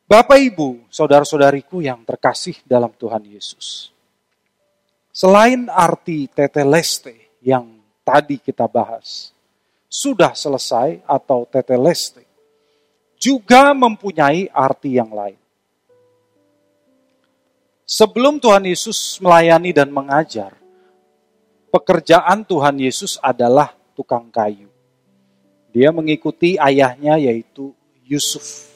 Bapak 0.09 0.41
Ibu, 0.41 0.89
saudara-saudariku 0.89 1.85
yang 1.85 2.01
terkasih 2.01 2.57
dalam 2.65 2.89
Tuhan 2.97 3.29
Yesus. 3.29 3.93
Selain 5.13 5.69
arti 5.69 6.25
teteleste 6.25 7.37
yang 7.45 7.77
tadi 8.01 8.41
kita 8.41 8.65
bahas, 8.65 9.29
sudah 9.85 10.33
selesai 10.33 11.05
atau 11.05 11.45
teteleste, 11.45 12.25
juga 13.21 13.69
mempunyai 13.77 14.49
arti 14.49 14.97
yang 14.97 15.13
lain. 15.13 15.37
Sebelum 17.85 18.41
Tuhan 18.41 18.65
Yesus 18.65 19.21
melayani 19.21 19.77
dan 19.77 19.93
mengajar, 19.93 20.57
pekerjaan 21.69 22.41
Tuhan 22.49 22.81
Yesus 22.81 23.21
adalah 23.21 23.77
tukang 23.93 24.25
kayu. 24.33 24.73
Dia 25.69 25.93
mengikuti 25.93 26.57
ayahnya 26.57 27.21
yaitu 27.21 27.77
Yusuf. 28.09 28.68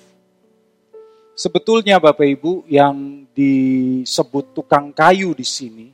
Sebetulnya 1.33 1.97
Bapak 1.97 2.29
Ibu 2.29 2.69
yang 2.69 3.25
disebut 3.33 4.53
tukang 4.53 4.93
kayu 4.93 5.33
di 5.33 5.41
sini 5.41 5.89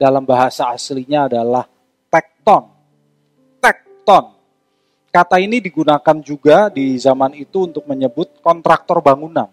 dalam 0.00 0.24
bahasa 0.24 0.72
aslinya 0.72 1.28
adalah 1.28 1.68
tekton. 2.08 2.64
Tekton. 3.60 4.24
Kata 5.12 5.36
ini 5.36 5.60
digunakan 5.60 6.16
juga 6.24 6.72
di 6.72 6.96
zaman 6.96 7.36
itu 7.36 7.68
untuk 7.68 7.84
menyebut 7.84 8.40
kontraktor 8.40 9.04
bangunan 9.04 9.52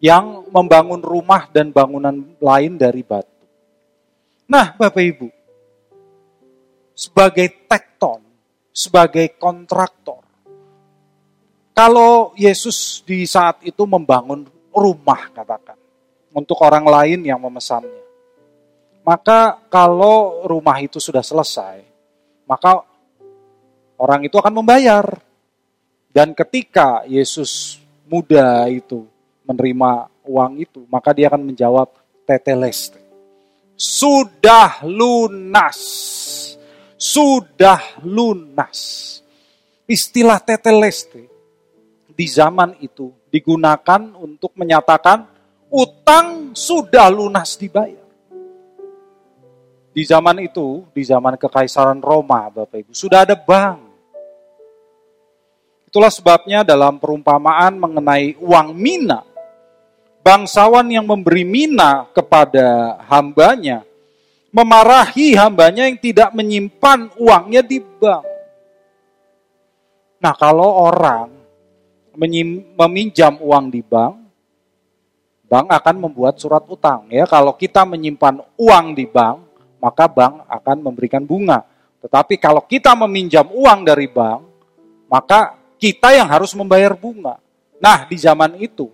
yang 0.00 0.48
membangun 0.48 1.04
rumah 1.04 1.52
dan 1.52 1.68
bangunan 1.68 2.32
lain 2.40 2.72
dari 2.80 3.04
batu. 3.04 3.28
Nah, 4.48 4.72
Bapak 4.72 5.04
Ibu, 5.04 5.28
sebagai 6.96 7.68
tekton, 7.68 8.24
sebagai 8.72 9.36
kontraktor, 9.36 10.24
kalau 11.72 12.32
Yesus 12.36 13.00
di 13.04 13.24
saat 13.24 13.64
itu 13.64 13.84
membangun 13.88 14.61
rumah, 14.72 15.28
katakan, 15.30 15.76
untuk 16.32 16.58
orang 16.64 16.88
lain 16.88 17.20
yang 17.28 17.38
memesannya, 17.38 18.02
maka 19.04 19.60
kalau 19.68 20.46
rumah 20.48 20.80
itu 20.80 20.98
sudah 20.98 21.22
selesai, 21.22 21.84
maka 22.48 22.82
orang 24.00 24.26
itu 24.26 24.36
akan 24.36 24.62
membayar. 24.62 25.04
Dan 26.12 26.36
ketika 26.36 27.08
Yesus 27.08 27.80
muda 28.04 28.68
itu 28.68 29.08
menerima 29.48 30.12
uang 30.28 30.52
itu, 30.60 30.84
maka 30.92 31.16
dia 31.16 31.32
akan 31.32 31.40
menjawab 31.40 31.88
teteleste. 32.28 33.00
Sudah 33.72 34.84
lunas. 34.84 35.80
Sudah 37.00 37.80
lunas. 38.04 39.18
Istilah 39.88 40.38
teteleste 40.38 41.31
di 42.22 42.30
zaman 42.30 42.78
itu 42.78 43.10
digunakan 43.34 43.98
untuk 44.14 44.54
menyatakan 44.54 45.26
utang 45.74 46.54
sudah 46.54 47.10
lunas 47.10 47.58
dibayar. 47.58 48.06
Di 49.90 50.06
zaman 50.06 50.38
itu, 50.38 50.86
di 50.94 51.02
zaman 51.02 51.34
kekaisaran 51.34 51.98
Roma, 51.98 52.46
Bapak 52.46 52.78
Ibu, 52.78 52.94
sudah 52.94 53.26
ada 53.26 53.34
bank 53.34 53.90
Itulah 55.90 56.08
sebabnya 56.08 56.64
dalam 56.64 56.96
perumpamaan 56.96 57.76
mengenai 57.76 58.38
uang 58.40 58.72
mina, 58.72 59.20
bangsawan 60.24 60.88
yang 60.88 61.04
memberi 61.04 61.44
mina 61.44 62.08
kepada 62.16 62.96
hambanya, 63.12 63.84
memarahi 64.48 65.36
hambanya 65.36 65.84
yang 65.84 66.00
tidak 66.00 66.32
menyimpan 66.32 67.12
uangnya 67.20 67.60
di 67.60 67.84
bank. 67.84 68.24
Nah 70.24 70.32
kalau 70.32 70.88
orang 70.88 71.41
meminjam 72.16 73.36
uang 73.40 73.72
di 73.72 73.80
bank, 73.80 74.14
bank 75.48 75.66
akan 75.68 75.96
membuat 76.08 76.40
surat 76.40 76.64
utang. 76.68 77.08
Ya, 77.12 77.28
kalau 77.28 77.52
kita 77.56 77.84
menyimpan 77.84 78.40
uang 78.56 78.86
di 78.96 79.04
bank, 79.04 79.42
maka 79.82 80.08
bank 80.08 80.48
akan 80.48 80.76
memberikan 80.80 81.24
bunga. 81.24 81.64
Tetapi 82.02 82.40
kalau 82.40 82.64
kita 82.64 82.96
meminjam 83.06 83.46
uang 83.52 83.84
dari 83.84 84.08
bank, 84.08 84.40
maka 85.06 85.58
kita 85.76 86.16
yang 86.16 86.30
harus 86.30 86.56
membayar 86.56 86.96
bunga. 86.96 87.36
Nah, 87.82 88.06
di 88.06 88.16
zaman 88.16 88.56
itu 88.62 88.88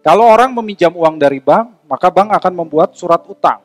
kalau 0.00 0.24
orang 0.24 0.56
meminjam 0.56 0.92
uang 0.96 1.20
dari 1.20 1.44
bank, 1.44 1.84
maka 1.84 2.08
bank 2.08 2.32
akan 2.32 2.52
membuat 2.64 2.96
surat 2.96 3.20
utang. 3.28 3.60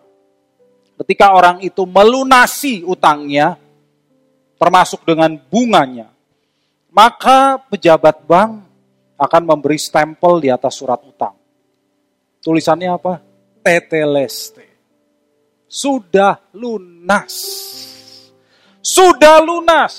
Ketika 0.99 1.31
orang 1.31 1.63
itu 1.63 1.83
melunasi 1.87 2.83
utangnya, 2.83 3.55
termasuk 4.59 5.03
dengan 5.07 5.35
bunganya, 5.35 6.11
maka 6.95 7.59
pejabat 7.67 8.23
bank 8.23 8.63
akan 9.19 9.43
memberi 9.43 9.75
stempel 9.75 10.39
di 10.39 10.47
atas 10.47 10.79
surat 10.79 11.03
utang. 11.03 11.35
Tulisannya 12.39 12.95
apa? 12.95 13.19
Teteleste. 13.59 14.63
Sudah 15.67 16.39
lunas. 16.55 17.35
Sudah 18.79 19.43
lunas. 19.43 19.95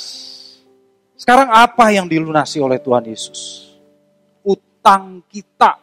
Sekarang 1.20 1.52
apa 1.52 1.92
yang 1.92 2.08
dilunasi 2.08 2.62
oleh 2.64 2.80
Tuhan 2.80 3.04
Yesus? 3.04 3.72
Utang 4.40 5.20
kita 5.28 5.76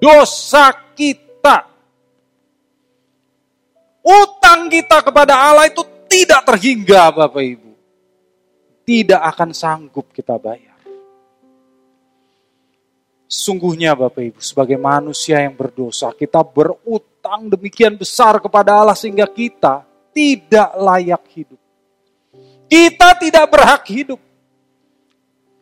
dosa 0.00 0.72
kita. 0.96 1.68
Utang 4.00 4.72
kita 4.72 5.04
kepada 5.04 5.36
Allah 5.36 5.68
itu 5.68 5.84
tidak 6.08 6.48
terhingga 6.48 7.12
Bapak 7.12 7.44
Ibu. 7.44 7.69
Tidak 8.84 9.20
akan 9.20 9.50
sanggup 9.54 10.10
kita 10.10 10.34
bayar. 10.40 10.70
Sungguhnya 13.30 13.94
Bapak 13.94 14.26
Ibu, 14.26 14.40
sebagai 14.42 14.74
manusia 14.74 15.38
yang 15.38 15.54
berdosa, 15.54 16.10
kita 16.10 16.42
berutang 16.42 17.46
demikian 17.46 17.94
besar 17.94 18.42
kepada 18.42 18.74
Allah 18.74 18.98
sehingga 18.98 19.22
kita 19.30 19.86
tidak 20.10 20.70
layak 20.74 21.22
hidup. 21.30 21.60
Kita 22.66 23.14
tidak 23.14 23.46
berhak 23.46 23.86
hidup. 23.86 24.20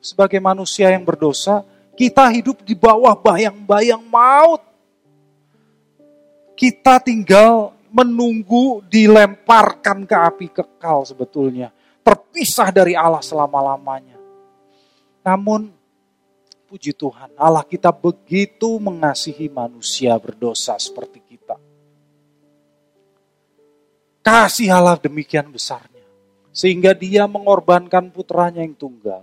Sebagai 0.00 0.40
manusia 0.40 0.88
yang 0.88 1.04
berdosa, 1.04 1.60
kita 1.92 2.24
hidup 2.32 2.64
di 2.64 2.72
bawah 2.72 3.12
bayang-bayang 3.12 4.00
maut. 4.00 4.64
Kita 6.56 7.04
tinggal 7.04 7.76
menunggu 7.92 8.80
dilemparkan 8.88 10.08
ke 10.08 10.16
api 10.16 10.46
kekal 10.52 11.04
sebetulnya. 11.04 11.68
Terpisah 12.04 12.68
dari 12.72 12.98
Allah 12.98 13.20
selama-lamanya. 13.20 14.16
Namun, 15.24 15.72
puji 16.68 16.96
Tuhan, 16.96 17.32
Allah 17.36 17.64
kita 17.64 17.92
begitu 17.92 18.78
mengasihi 18.80 19.48
manusia 19.52 20.16
berdosa 20.16 20.76
seperti 20.80 21.20
kita. 21.24 21.56
Kasih 24.24 24.72
Allah 24.72 24.96
demikian 25.00 25.48
besarnya. 25.48 26.04
Sehingga 26.52 26.96
dia 26.96 27.28
mengorbankan 27.28 28.10
putranya 28.10 28.66
yang 28.66 28.74
tunggal 28.74 29.22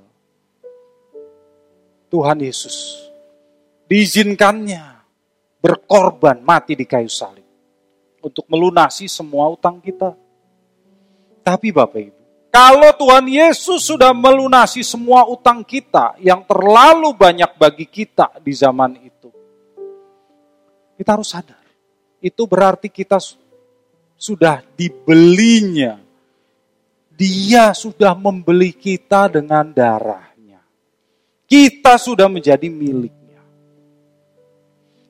Tuhan 2.15 2.39
Yesus 2.39 3.11
diizinkannya 3.91 5.03
berkorban 5.59 6.39
mati 6.39 6.79
di 6.79 6.87
kayu 6.87 7.11
salib 7.11 7.43
untuk 8.23 8.47
melunasi 8.47 9.11
semua 9.11 9.51
utang 9.51 9.83
kita. 9.83 10.15
Tapi 11.43 11.69
Bapak 11.75 12.01
Ibu, 12.01 12.23
kalau 12.55 12.95
Tuhan 12.95 13.27
Yesus 13.27 13.83
sudah 13.83 14.15
melunasi 14.15 14.79
semua 14.79 15.27
utang 15.27 15.59
kita 15.59 16.15
yang 16.23 16.39
terlalu 16.47 17.11
banyak 17.11 17.51
bagi 17.59 17.83
kita 17.83 18.31
di 18.39 18.55
zaman 18.55 18.95
itu, 19.03 19.27
kita 20.95 21.19
harus 21.19 21.35
sadar. 21.35 21.59
Itu 22.23 22.47
berarti 22.47 22.87
kita 22.87 23.19
sudah 24.15 24.63
dibelinya. 24.79 25.99
Dia 27.11 27.75
sudah 27.75 28.15
membeli 28.15 28.71
kita 28.71 29.27
dengan 29.27 29.75
darah. 29.75 30.31
Kita 31.45 31.99
sudah 31.99 32.31
menjadi 32.31 32.71
miliknya. 32.71 33.43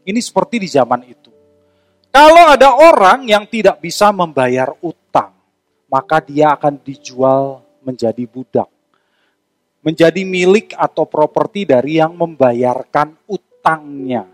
Ini 0.02 0.18
seperti 0.18 0.66
di 0.66 0.70
zaman 0.70 1.06
itu. 1.06 1.30
Kalau 2.10 2.50
ada 2.50 2.74
orang 2.74 3.30
yang 3.30 3.46
tidak 3.46 3.80
bisa 3.80 4.10
membayar 4.12 4.74
utang, 4.82 5.05
maka 5.96 6.20
dia 6.20 6.52
akan 6.52 6.76
dijual 6.84 7.64
menjadi 7.80 8.28
budak. 8.28 8.68
Menjadi 9.80 10.28
milik 10.28 10.76
atau 10.76 11.08
properti 11.08 11.64
dari 11.64 12.04
yang 12.04 12.12
membayarkan 12.20 13.16
utangnya. 13.32 14.28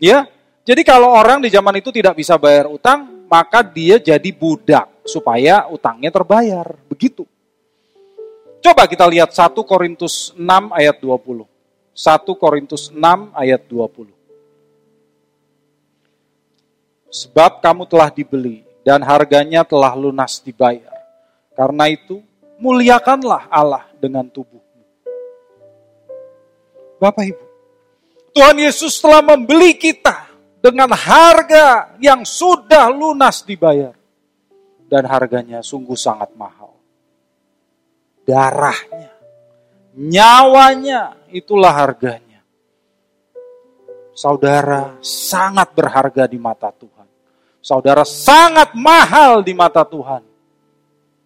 Ya, 0.00 0.24
jadi 0.64 0.80
kalau 0.80 1.12
orang 1.12 1.44
di 1.44 1.52
zaman 1.52 1.76
itu 1.76 1.92
tidak 1.92 2.16
bisa 2.16 2.40
bayar 2.40 2.72
utang, 2.72 3.28
maka 3.28 3.60
dia 3.60 4.00
jadi 4.00 4.32
budak 4.32 4.88
supaya 5.04 5.68
utangnya 5.68 6.08
terbayar. 6.08 6.72
Begitu. 6.88 7.28
Coba 8.64 8.88
kita 8.88 9.04
lihat 9.12 9.28
1 9.36 9.52
Korintus 9.68 10.32
6 10.32 10.72
ayat 10.72 10.96
20. 11.04 11.44
1 11.92 12.40
Korintus 12.40 12.88
6 12.88 12.96
ayat 13.36 13.60
20. 13.68 14.08
Sebab 17.12 17.60
kamu 17.60 17.84
telah 17.84 18.08
dibeli 18.08 18.71
dan 18.82 19.02
harganya 19.02 19.62
telah 19.62 19.94
lunas 19.94 20.42
dibayar. 20.42 20.90
Karena 21.54 21.90
itu, 21.90 22.22
muliakanlah 22.58 23.50
Allah 23.50 23.86
dengan 23.98 24.26
tubuhmu. 24.26 24.62
Bapak 27.02 27.24
Ibu, 27.34 27.44
Tuhan 28.30 28.56
Yesus 28.62 28.98
telah 29.02 29.22
membeli 29.22 29.74
kita 29.74 30.30
dengan 30.62 30.94
harga 30.94 31.98
yang 31.98 32.22
sudah 32.22 32.86
lunas 32.94 33.42
dibayar. 33.42 33.94
Dan 34.86 35.08
harganya 35.08 35.64
sungguh 35.64 35.96
sangat 35.96 36.36
mahal. 36.36 36.76
Darahnya, 38.28 39.10
nyawanya, 39.96 41.16
itulah 41.32 41.72
harganya. 41.72 42.44
Saudara 44.12 45.00
sangat 45.00 45.72
berharga 45.72 46.28
di 46.28 46.36
mata 46.36 46.68
Tuhan. 46.68 47.01
Saudara 47.62 48.02
sangat 48.02 48.74
mahal 48.74 49.46
di 49.46 49.54
mata 49.54 49.86
Tuhan. 49.86 50.26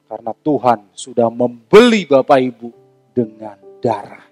Karena 0.06 0.36
Tuhan 0.36 0.86
sudah 0.92 1.32
membeli 1.32 2.04
Bapak 2.04 2.38
Ibu 2.38 2.68
dengan 3.10 3.56
darah. 3.80 4.22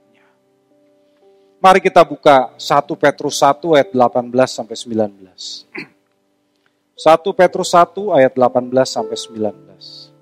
Mari 1.64 1.80
kita 1.80 2.04
buka 2.04 2.52
1 2.60 2.84
Petrus 3.00 3.40
1 3.40 3.56
ayat 3.72 3.88
18 3.88 4.28
sampai 4.52 4.76
19. 4.76 5.64
1 6.94 7.40
Petrus 7.40 7.72
1 7.72 8.20
ayat 8.20 8.36
18 8.36 8.84
sampai 8.84 9.16
19. 9.16 10.12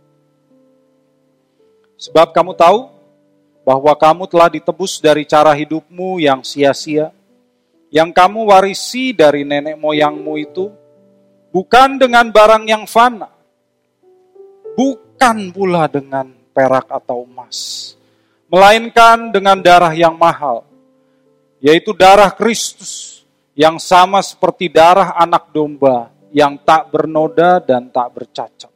Sebab 1.99 2.31
kamu 2.31 2.55
tahu 2.55 2.89
bahwa 3.67 3.93
kamu 3.99 4.31
telah 4.31 4.49
ditebus 4.55 5.03
dari 5.03 5.27
cara 5.27 5.51
hidupmu 5.51 6.23
yang 6.23 6.47
sia-sia, 6.47 7.11
yang 7.91 8.15
kamu 8.15 8.49
warisi 8.49 9.11
dari 9.11 9.43
nenek 9.43 9.75
moyangmu 9.79 10.39
itu, 10.39 10.71
bukan 11.53 12.01
dengan 12.01 12.33
barang 12.33 12.65
yang 12.65 12.89
fana, 12.89 13.29
bukan 14.73 15.53
pula 15.53 15.87
dengan 15.87 16.33
perak 16.51 16.89
atau 16.89 17.29
emas, 17.29 17.93
melainkan 18.49 19.29
dengan 19.31 19.61
darah 19.61 19.93
yang 19.93 20.17
mahal, 20.17 20.65
yaitu 21.61 21.93
darah 21.93 22.33
Kristus 22.33 23.23
yang 23.53 23.77
sama 23.77 24.25
seperti 24.25 24.73
darah 24.73 25.13
anak 25.21 25.53
domba 25.53 26.09
yang 26.33 26.57
tak 26.65 26.89
bernoda 26.89 27.61
dan 27.61 27.93
tak 27.93 28.09
bercacat. 28.17 28.73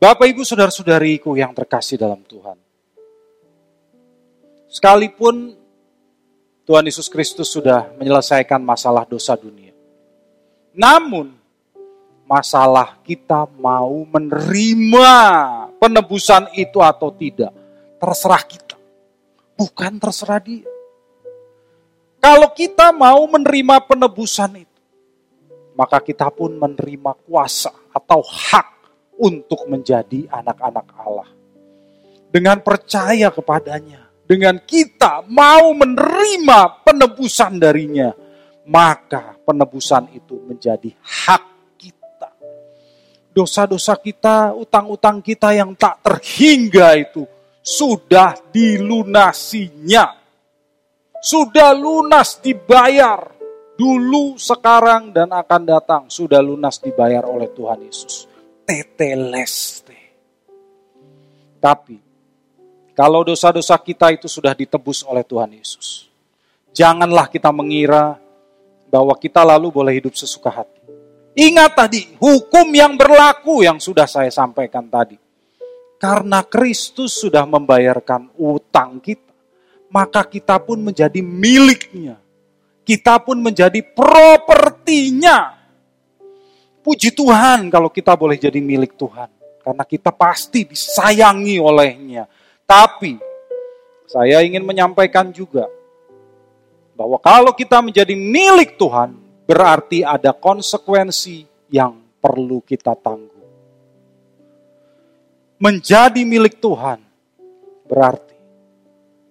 Bapak 0.00 0.32
Ibu 0.32 0.44
Saudara-saudariku 0.44 1.36
yang 1.36 1.52
terkasih 1.52 2.00
dalam 2.00 2.24
Tuhan. 2.24 2.56
Sekalipun 4.70 5.52
Tuhan 6.64 6.84
Yesus 6.86 7.10
Kristus 7.10 7.50
sudah 7.52 7.90
menyelesaikan 7.98 8.62
masalah 8.62 9.04
dosa 9.04 9.36
dunia. 9.36 9.69
Namun, 10.74 11.34
masalah 12.30 13.02
kita 13.02 13.50
mau 13.58 14.06
menerima 14.06 15.18
penebusan 15.82 16.54
itu 16.54 16.78
atau 16.78 17.10
tidak, 17.10 17.50
terserah 17.98 18.42
kita. 18.46 18.76
Bukan 19.58 19.98
terserah 19.98 20.38
dia. 20.38 20.68
Kalau 22.20 22.52
kita 22.52 22.92
mau 22.92 23.24
menerima 23.26 23.82
penebusan 23.88 24.62
itu, 24.62 24.80
maka 25.74 25.98
kita 26.04 26.28
pun 26.28 26.52
menerima 26.54 27.16
kuasa 27.24 27.72
atau 27.90 28.20
hak 28.20 28.68
untuk 29.16 29.64
menjadi 29.66 30.28
anak-anak 30.28 30.86
Allah. 31.00 31.28
Dengan 32.30 32.62
percaya 32.62 33.32
kepadanya, 33.32 34.06
dengan 34.28 34.60
kita 34.62 35.26
mau 35.26 35.74
menerima 35.74 36.86
penebusan 36.86 37.58
darinya, 37.58 38.14
maka 38.68 39.38
penebusan 39.44 40.12
itu 40.12 40.40
menjadi 40.44 40.92
hak 41.00 41.44
kita. 41.78 42.30
Dosa-dosa 43.32 43.96
kita, 43.96 44.52
utang-utang 44.56 45.22
kita 45.22 45.54
yang 45.54 45.72
tak 45.78 46.02
terhingga 46.02 46.98
itu 46.98 47.24
sudah 47.60 48.36
dilunasinya 48.50 50.20
sudah 51.20 51.76
lunas 51.76 52.40
dibayar. 52.40 53.20
Dulu, 53.76 54.36
sekarang, 54.36 55.12
dan 55.12 55.32
akan 55.32 55.62
datang. 55.64 56.02
Sudah 56.08 56.40
lunas 56.40 56.80
dibayar 56.80 57.24
oleh 57.24 57.48
Tuhan 57.52 57.80
Yesus. 57.80 58.28
Teteleste. 58.64 60.00
Tapi, 61.60 61.96
kalau 62.96 63.24
dosa-dosa 63.24 63.76
kita 63.80 64.12
itu 64.12 64.28
sudah 64.28 64.52
ditebus 64.52 65.04
oleh 65.04 65.24
Tuhan 65.24 65.52
Yesus. 65.56 66.08
Janganlah 66.76 67.28
kita 67.32 67.48
mengira 67.52 68.20
bahwa 68.90 69.14
kita 69.14 69.46
lalu 69.46 69.70
boleh 69.70 69.96
hidup 69.96 70.12
sesuka 70.18 70.50
hati. 70.50 70.82
Ingat 71.38 71.72
tadi, 71.78 72.10
hukum 72.18 72.66
yang 72.74 72.98
berlaku 72.98 73.62
yang 73.62 73.78
sudah 73.78 74.04
saya 74.04 74.28
sampaikan 74.34 74.90
tadi. 74.90 75.14
Karena 75.96 76.42
Kristus 76.42 77.22
sudah 77.22 77.46
membayarkan 77.46 78.34
utang 78.34 78.98
kita 78.98 79.30
maka 79.90 80.22
kita 80.22 80.56
pun 80.62 80.78
menjadi 80.80 81.18
miliknya. 81.20 82.16
Kita 82.86 83.18
pun 83.20 83.42
menjadi 83.42 83.82
propertinya. 83.82 85.58
Puji 86.80 87.12
Tuhan 87.12 87.68
kalau 87.68 87.92
kita 87.92 88.16
boleh 88.16 88.40
jadi 88.40 88.62
milik 88.62 88.96
Tuhan. 88.96 89.28
Karena 89.60 89.84
kita 89.84 90.14
pasti 90.14 90.64
disayangi 90.64 91.60
olehnya. 91.60 92.24
Tapi 92.64 93.18
saya 94.08 94.40
ingin 94.46 94.64
menyampaikan 94.64 95.28
juga 95.30 95.68
bahwa 97.00 97.16
kalau 97.16 97.56
kita 97.56 97.80
menjadi 97.80 98.12
milik 98.12 98.76
Tuhan, 98.76 99.16
berarti 99.48 100.04
ada 100.04 100.36
konsekuensi 100.36 101.48
yang 101.72 101.96
perlu 102.20 102.60
kita 102.60 102.92
tanggung. 103.00 103.40
Menjadi 105.56 106.20
milik 106.28 106.60
Tuhan 106.60 107.00
berarti 107.88 108.30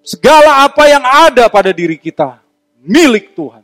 Segala 0.09 0.65
apa 0.65 0.89
yang 0.89 1.05
ada 1.05 1.45
pada 1.53 1.69
diri 1.69 1.93
kita 1.93 2.41
milik 2.81 3.37
Tuhan. 3.37 3.61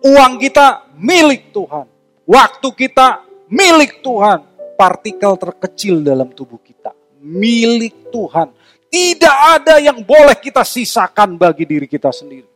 Uang 0.00 0.40
kita 0.40 0.88
milik 0.96 1.52
Tuhan. 1.52 1.84
Waktu 2.24 2.68
kita 2.72 3.28
milik 3.52 4.00
Tuhan. 4.00 4.48
Partikel 4.80 5.36
terkecil 5.36 6.00
dalam 6.00 6.32
tubuh 6.32 6.56
kita 6.56 6.96
milik 7.20 8.08
Tuhan. 8.08 8.48
Tidak 8.88 9.36
ada 9.60 9.76
yang 9.76 10.00
boleh 10.00 10.40
kita 10.40 10.64
sisakan 10.64 11.36
bagi 11.36 11.68
diri 11.68 11.84
kita 11.84 12.08
sendiri. 12.08 12.49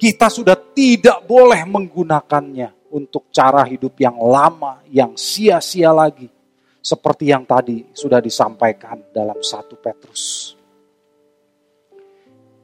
Kita 0.00 0.32
sudah 0.32 0.56
tidak 0.72 1.28
boleh 1.28 1.60
menggunakannya 1.68 2.88
untuk 2.96 3.28
cara 3.28 3.68
hidup 3.68 4.00
yang 4.00 4.16
lama, 4.16 4.80
yang 4.88 5.12
sia-sia 5.12 5.92
lagi. 5.92 6.24
Seperti 6.80 7.28
yang 7.28 7.44
tadi 7.44 7.84
sudah 7.92 8.16
disampaikan 8.24 9.12
dalam 9.12 9.36
satu 9.44 9.76
Petrus. 9.76 10.56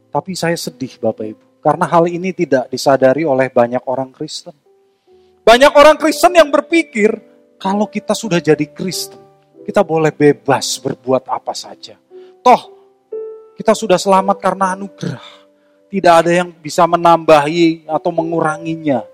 Tapi 0.09 0.33
saya 0.33 0.57
sedih 0.57 0.97
Bapak 0.97 1.27
Ibu, 1.29 1.61
karena 1.61 1.85
hal 1.85 2.09
ini 2.09 2.33
tidak 2.33 2.73
disadari 2.73 3.29
oleh 3.29 3.53
banyak 3.53 3.85
orang 3.85 4.09
Kristen. 4.17 4.57
Banyak 5.45 5.77
orang 5.77 6.01
Kristen 6.01 6.33
yang 6.33 6.49
berpikir, 6.49 7.13
kalau 7.61 7.93
kita 7.93 8.17
sudah 8.17 8.41
jadi 8.41 8.65
Kristen, 8.73 9.21
kita 9.61 9.85
boleh 9.85 10.17
bebas 10.17 10.81
berbuat 10.81 11.29
apa 11.29 11.53
saja. 11.53 12.01
Toh, 12.41 12.63
kita 13.53 13.77
sudah 13.77 14.01
selamat 14.01 14.41
karena 14.41 14.73
anugerah. 14.73 15.46
Tidak 15.87 16.15
ada 16.25 16.31
yang 16.33 16.51
bisa 16.51 16.83
menambahi 16.85 17.87
atau 17.87 18.11
menguranginya. 18.11 19.07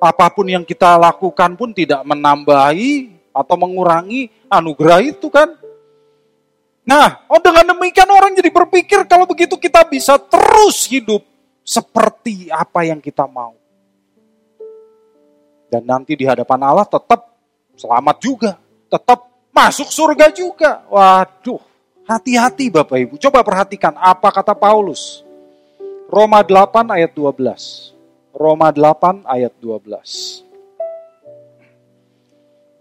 Apa 0.00 0.30
pun 0.32 0.46
yang 0.48 0.64
kita 0.64 0.96
lakukan 0.96 1.58
pun 1.58 1.74
tidak 1.74 2.00
menambahi 2.06 3.12
atau 3.34 3.56
mengurangi 3.58 4.30
anugerah 4.48 5.00
itu 5.04 5.28
kan. 5.28 5.50
Nah, 6.86 7.22
oh 7.30 7.38
dengan 7.38 7.76
demikian 7.76 8.08
orang 8.08 8.34
jadi 8.34 8.50
berpikir 8.50 9.04
kalau 9.06 9.28
begitu 9.28 9.54
kita 9.54 9.84
bisa 9.86 10.16
terus 10.16 10.88
hidup 10.88 11.22
seperti 11.62 12.50
apa 12.50 12.82
yang 12.88 12.98
kita 12.98 13.28
mau. 13.28 13.54
Dan 15.70 15.86
nanti 15.86 16.18
di 16.18 16.26
hadapan 16.26 16.66
Allah 16.66 16.82
tetap 16.82 17.30
selamat 17.78 18.16
juga, 18.18 18.50
tetap 18.90 19.22
masuk 19.54 19.86
surga 19.86 20.34
juga. 20.34 20.82
Waduh, 20.90 21.62
hati-hati 22.10 22.74
Bapak 22.74 22.98
Ibu. 22.98 23.14
Coba 23.22 23.46
perhatikan 23.46 23.94
apa 23.94 24.34
kata 24.34 24.50
Paulus. 24.58 25.22
Roma 26.10 26.42
8 26.42 26.90
ayat 26.90 27.14
12. 27.14 27.94
Roma 28.34 28.74
8 28.74 29.22
ayat 29.30 29.54
12. 29.62 30.42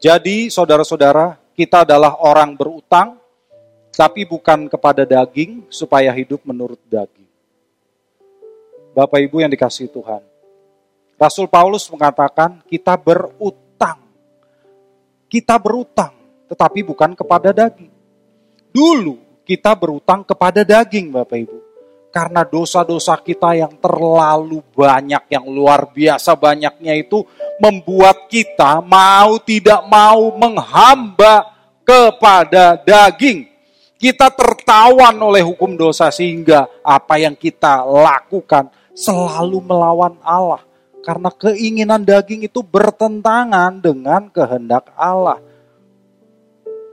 Jadi 0.02 0.50
saudara-saudara, 0.50 1.38
kita 1.54 1.86
adalah 1.86 2.18
orang 2.26 2.58
berutang, 2.58 3.22
tapi 3.94 4.26
bukan 4.26 4.66
kepada 4.66 5.06
daging 5.06 5.62
supaya 5.70 6.10
hidup 6.10 6.42
menurut 6.42 6.82
daging. 6.90 7.30
Bapak 8.98 9.22
Ibu 9.22 9.46
yang 9.46 9.54
dikasih 9.54 9.94
Tuhan. 9.94 10.26
Rasul 11.14 11.46
Paulus 11.46 11.86
mengatakan 11.94 12.66
kita 12.66 12.98
berutang. 12.98 14.02
Kita 15.30 15.62
berutang, 15.62 16.18
tetapi 16.50 16.82
bukan 16.82 17.14
kepada 17.14 17.54
daging. 17.54 17.94
Dulu 18.74 19.46
kita 19.46 19.78
berutang 19.78 20.26
kepada 20.26 20.66
daging 20.66 21.14
Bapak 21.14 21.38
Ibu. 21.46 21.69
Karena 22.10 22.42
dosa-dosa 22.42 23.22
kita 23.22 23.54
yang 23.54 23.78
terlalu 23.78 24.66
banyak, 24.74 25.30
yang 25.30 25.46
luar 25.46 25.94
biasa 25.94 26.34
banyaknya 26.34 26.98
itu 26.98 27.22
membuat 27.62 28.26
kita 28.26 28.82
mau 28.82 29.38
tidak 29.38 29.86
mau 29.86 30.34
menghamba 30.34 31.54
kepada 31.86 32.82
daging. 32.82 33.46
Kita 34.00 34.32
tertawan 34.34 35.14
oleh 35.22 35.46
hukum 35.46 35.78
dosa 35.78 36.10
sehingga 36.10 36.66
apa 36.82 37.22
yang 37.22 37.38
kita 37.38 37.86
lakukan 37.86 38.74
selalu 38.96 39.62
melawan 39.62 40.18
Allah. 40.26 40.66
Karena 41.06 41.30
keinginan 41.30 42.02
daging 42.04 42.50
itu 42.50 42.66
bertentangan 42.66 43.80
dengan 43.80 44.34
kehendak 44.34 44.90
Allah. 44.98 45.38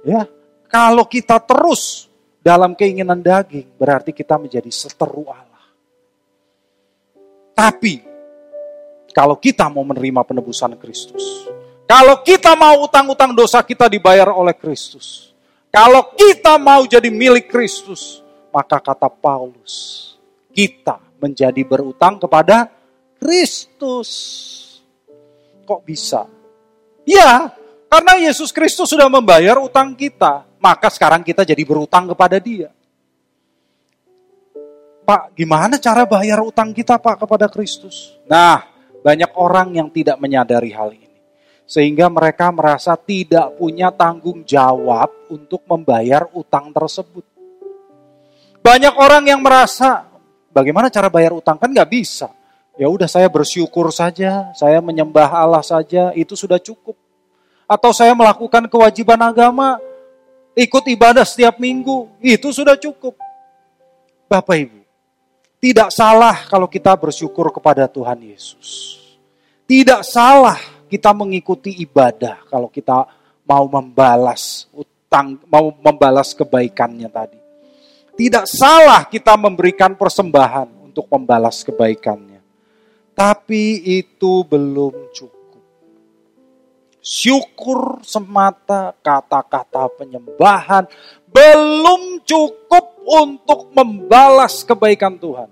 Ya, 0.06 0.28
kalau 0.70 1.02
kita 1.06 1.42
terus 1.42 2.05
dalam 2.46 2.78
keinginan 2.78 3.18
daging, 3.18 3.74
berarti 3.74 4.14
kita 4.14 4.38
menjadi 4.38 4.70
seteru 4.70 5.26
Allah. 5.26 5.66
Tapi, 7.58 8.06
kalau 9.10 9.34
kita 9.34 9.66
mau 9.66 9.82
menerima 9.82 10.22
penebusan 10.22 10.78
Kristus, 10.78 11.50
kalau 11.90 12.22
kita 12.22 12.54
mau 12.54 12.86
utang-utang 12.86 13.34
dosa 13.34 13.58
kita 13.66 13.90
dibayar 13.90 14.30
oleh 14.30 14.54
Kristus, 14.54 15.34
kalau 15.74 16.14
kita 16.14 16.54
mau 16.54 16.86
jadi 16.86 17.10
milik 17.10 17.50
Kristus, 17.50 18.22
maka 18.54 18.78
kata 18.78 19.10
Paulus, 19.10 20.14
kita 20.54 21.02
menjadi 21.18 21.66
berutang 21.66 22.22
kepada 22.22 22.70
Kristus. 23.18 24.10
Kok 25.66 25.82
bisa? 25.82 26.30
Ya, 27.02 27.50
karena 27.90 28.22
Yesus 28.22 28.54
Kristus 28.54 28.86
sudah 28.86 29.10
membayar 29.10 29.58
utang 29.58 29.98
kita, 29.98 30.46
maka 30.66 30.90
sekarang 30.90 31.22
kita 31.22 31.46
jadi 31.46 31.62
berutang 31.62 32.10
kepada 32.10 32.42
Dia. 32.42 32.74
Pak, 35.06 35.38
gimana 35.38 35.78
cara 35.78 36.02
bayar 36.02 36.42
utang 36.42 36.74
kita, 36.74 36.98
Pak, 36.98 37.22
kepada 37.22 37.46
Kristus? 37.46 38.18
Nah, 38.26 38.66
banyak 39.06 39.30
orang 39.38 39.78
yang 39.78 39.86
tidak 39.94 40.18
menyadari 40.18 40.74
hal 40.74 40.90
ini. 40.90 41.06
Sehingga 41.62 42.10
mereka 42.10 42.50
merasa 42.50 42.98
tidak 42.98 43.54
punya 43.54 43.94
tanggung 43.94 44.42
jawab 44.42 45.30
untuk 45.30 45.62
membayar 45.70 46.26
utang 46.34 46.74
tersebut. 46.74 47.22
Banyak 48.58 48.94
orang 48.98 49.30
yang 49.30 49.38
merasa, 49.38 50.10
bagaimana 50.50 50.90
cara 50.90 51.06
bayar 51.06 51.38
utang? 51.38 51.54
Kan 51.54 51.70
nggak 51.70 51.90
bisa. 51.90 52.34
Ya 52.74 52.90
udah 52.90 53.06
saya 53.06 53.30
bersyukur 53.30 53.94
saja, 53.94 54.50
saya 54.58 54.82
menyembah 54.82 55.30
Allah 55.30 55.62
saja, 55.62 56.10
itu 56.18 56.34
sudah 56.34 56.58
cukup. 56.58 56.98
Atau 57.70 57.94
saya 57.94 58.10
melakukan 58.10 58.66
kewajiban 58.66 59.22
agama, 59.22 59.78
ikut 60.56 60.84
ibadah 60.88 61.22
setiap 61.28 61.60
minggu, 61.60 62.08
itu 62.24 62.48
sudah 62.48 62.74
cukup. 62.80 63.14
Bapak 64.26 64.56
Ibu, 64.56 64.80
tidak 65.60 65.92
salah 65.92 66.48
kalau 66.48 66.66
kita 66.66 66.96
bersyukur 66.96 67.52
kepada 67.52 67.86
Tuhan 67.86 68.18
Yesus. 68.24 68.98
Tidak 69.68 70.02
salah 70.02 70.58
kita 70.88 71.12
mengikuti 71.12 71.74
ibadah 71.84 72.42
kalau 72.48 72.66
kita 72.72 73.06
mau 73.46 73.66
membalas 73.70 74.66
utang, 74.74 75.38
mau 75.46 75.70
membalas 75.70 76.34
kebaikannya 76.34 77.06
tadi. 77.10 77.38
Tidak 78.16 78.48
salah 78.48 79.04
kita 79.04 79.36
memberikan 79.36 79.92
persembahan 79.92 80.88
untuk 80.88 81.04
membalas 81.12 81.60
kebaikannya. 81.60 82.40
Tapi 83.12 83.84
itu 84.00 84.44
belum 84.44 85.12
cukup. 85.12 85.35
Syukur 87.06 88.02
semata 88.02 88.90
kata-kata 88.98 89.86
penyembahan 89.94 90.90
belum 91.30 92.26
cukup 92.26 92.98
untuk 93.06 93.70
membalas 93.70 94.66
kebaikan 94.66 95.14
Tuhan. 95.14 95.46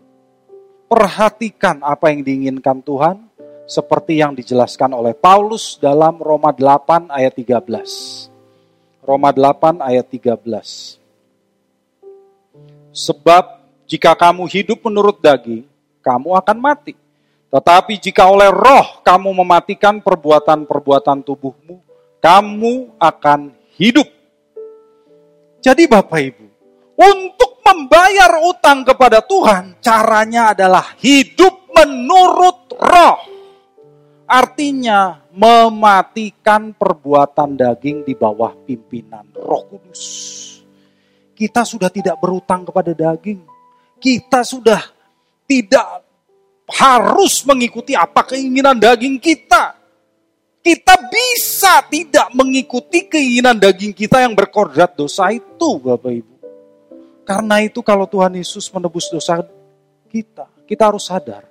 Perhatikan 0.90 1.78
apa 1.78 2.10
yang 2.10 2.26
diinginkan 2.26 2.82
Tuhan 2.82 3.30
seperti 3.70 4.18
yang 4.18 4.34
dijelaskan 4.34 4.98
oleh 4.98 5.14
Paulus 5.14 5.78
dalam 5.78 6.18
Roma 6.18 6.50
8 6.50 7.14
ayat 7.14 7.38
13. 7.38 9.06
Roma 9.06 9.30
8 9.30 9.78
ayat 9.78 10.10
13. 10.10 10.98
Sebab 12.90 13.44
jika 13.86 14.10
kamu 14.18 14.50
hidup 14.50 14.82
menurut 14.82 15.22
daging, 15.22 15.62
kamu 16.02 16.34
akan 16.34 16.58
mati. 16.58 17.03
Tetapi 17.54 18.02
jika 18.02 18.26
oleh 18.26 18.50
roh 18.50 18.98
kamu 19.06 19.30
mematikan 19.30 20.02
perbuatan-perbuatan 20.02 21.22
tubuhmu, 21.22 21.78
kamu 22.18 22.98
akan 22.98 23.54
hidup. 23.78 24.10
Jadi 25.62 25.86
Bapak 25.86 26.18
Ibu, 26.18 26.46
untuk 26.98 27.62
membayar 27.62 28.42
utang 28.42 28.82
kepada 28.82 29.22
Tuhan, 29.22 29.78
caranya 29.78 30.50
adalah 30.50 30.98
hidup 30.98 31.70
menurut 31.70 32.74
roh. 32.74 33.22
Artinya 34.26 35.22
mematikan 35.30 36.74
perbuatan 36.74 37.54
daging 37.54 38.02
di 38.02 38.18
bawah 38.18 38.50
pimpinan 38.66 39.30
roh 39.30 39.62
kudus. 39.70 40.02
Kita 41.38 41.62
sudah 41.62 41.86
tidak 41.86 42.18
berutang 42.18 42.66
kepada 42.66 42.90
daging. 42.90 43.46
Kita 44.02 44.42
sudah 44.42 44.82
tidak 45.46 46.03
harus 46.68 47.44
mengikuti 47.44 47.92
apa 47.92 48.24
keinginan 48.24 48.76
daging 48.76 49.20
kita. 49.20 49.76
Kita 50.64 50.96
bisa 51.12 51.84
tidak 51.92 52.32
mengikuti 52.32 53.04
keinginan 53.04 53.60
daging 53.60 53.92
kita 53.92 54.24
yang 54.24 54.32
berkodrat 54.32 54.96
dosa 54.96 55.28
itu, 55.28 55.76
Bapak 55.76 56.08
Ibu. 56.08 56.34
Karena 57.28 57.60
itu 57.60 57.84
kalau 57.84 58.08
Tuhan 58.08 58.32
Yesus 58.32 58.72
menebus 58.72 59.12
dosa 59.12 59.44
kita, 60.08 60.48
kita 60.64 60.88
harus 60.88 61.04
sadar 61.04 61.44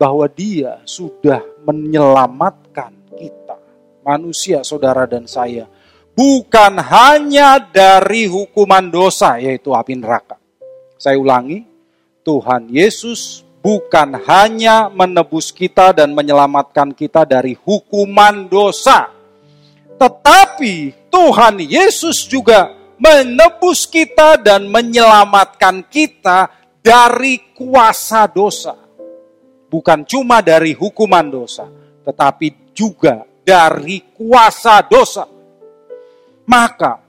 bahwa 0.00 0.24
dia 0.32 0.80
sudah 0.88 1.44
menyelamatkan 1.64 2.92
kita, 3.16 3.56
manusia, 4.00 4.64
saudara 4.64 5.04
dan 5.04 5.28
saya, 5.28 5.68
bukan 6.16 6.80
hanya 6.80 7.60
dari 7.60 8.28
hukuman 8.28 8.88
dosa, 8.88 9.36
yaitu 9.36 9.76
api 9.76 9.92
neraka. 9.96 10.40
Saya 10.96 11.20
ulangi, 11.20 11.68
Tuhan 12.24 12.68
Yesus 12.68 13.47
bukan 13.58 14.18
hanya 14.26 14.88
menebus 14.88 15.50
kita 15.50 15.92
dan 15.92 16.14
menyelamatkan 16.14 16.94
kita 16.94 17.26
dari 17.26 17.58
hukuman 17.58 18.46
dosa, 18.46 19.10
tetapi 19.98 21.08
Tuhan 21.10 21.58
Yesus 21.62 22.24
juga 22.26 22.72
menebus 22.98 23.86
kita 23.86 24.38
dan 24.38 24.66
menyelamatkan 24.66 25.86
kita 25.86 26.50
dari 26.82 27.54
kuasa 27.54 28.26
dosa. 28.30 28.74
Bukan 29.68 30.08
cuma 30.08 30.40
dari 30.40 30.72
hukuman 30.72 31.28
dosa, 31.28 31.68
tetapi 32.02 32.72
juga 32.72 33.28
dari 33.44 34.00
kuasa 34.16 34.80
dosa. 34.86 35.28
Maka 36.48 37.04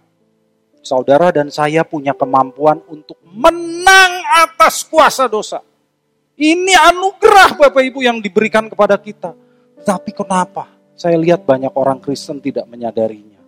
saudara 0.84 1.32
dan 1.32 1.48
saya 1.48 1.88
punya 1.88 2.12
kemampuan 2.12 2.84
untuk 2.92 3.16
menang 3.24 4.20
atas 4.44 4.84
kuasa 4.84 5.32
dosa. 5.32 5.64
Ini 6.40 6.72
anugerah 6.72 7.60
Bapak 7.60 7.84
Ibu 7.84 8.00
yang 8.00 8.24
diberikan 8.24 8.72
kepada 8.72 8.96
kita. 8.96 9.36
Tapi 9.84 10.16
kenapa 10.16 10.72
saya 10.96 11.20
lihat 11.20 11.44
banyak 11.44 11.76
orang 11.76 12.00
Kristen 12.00 12.40
tidak 12.40 12.64
menyadarinya? 12.64 13.44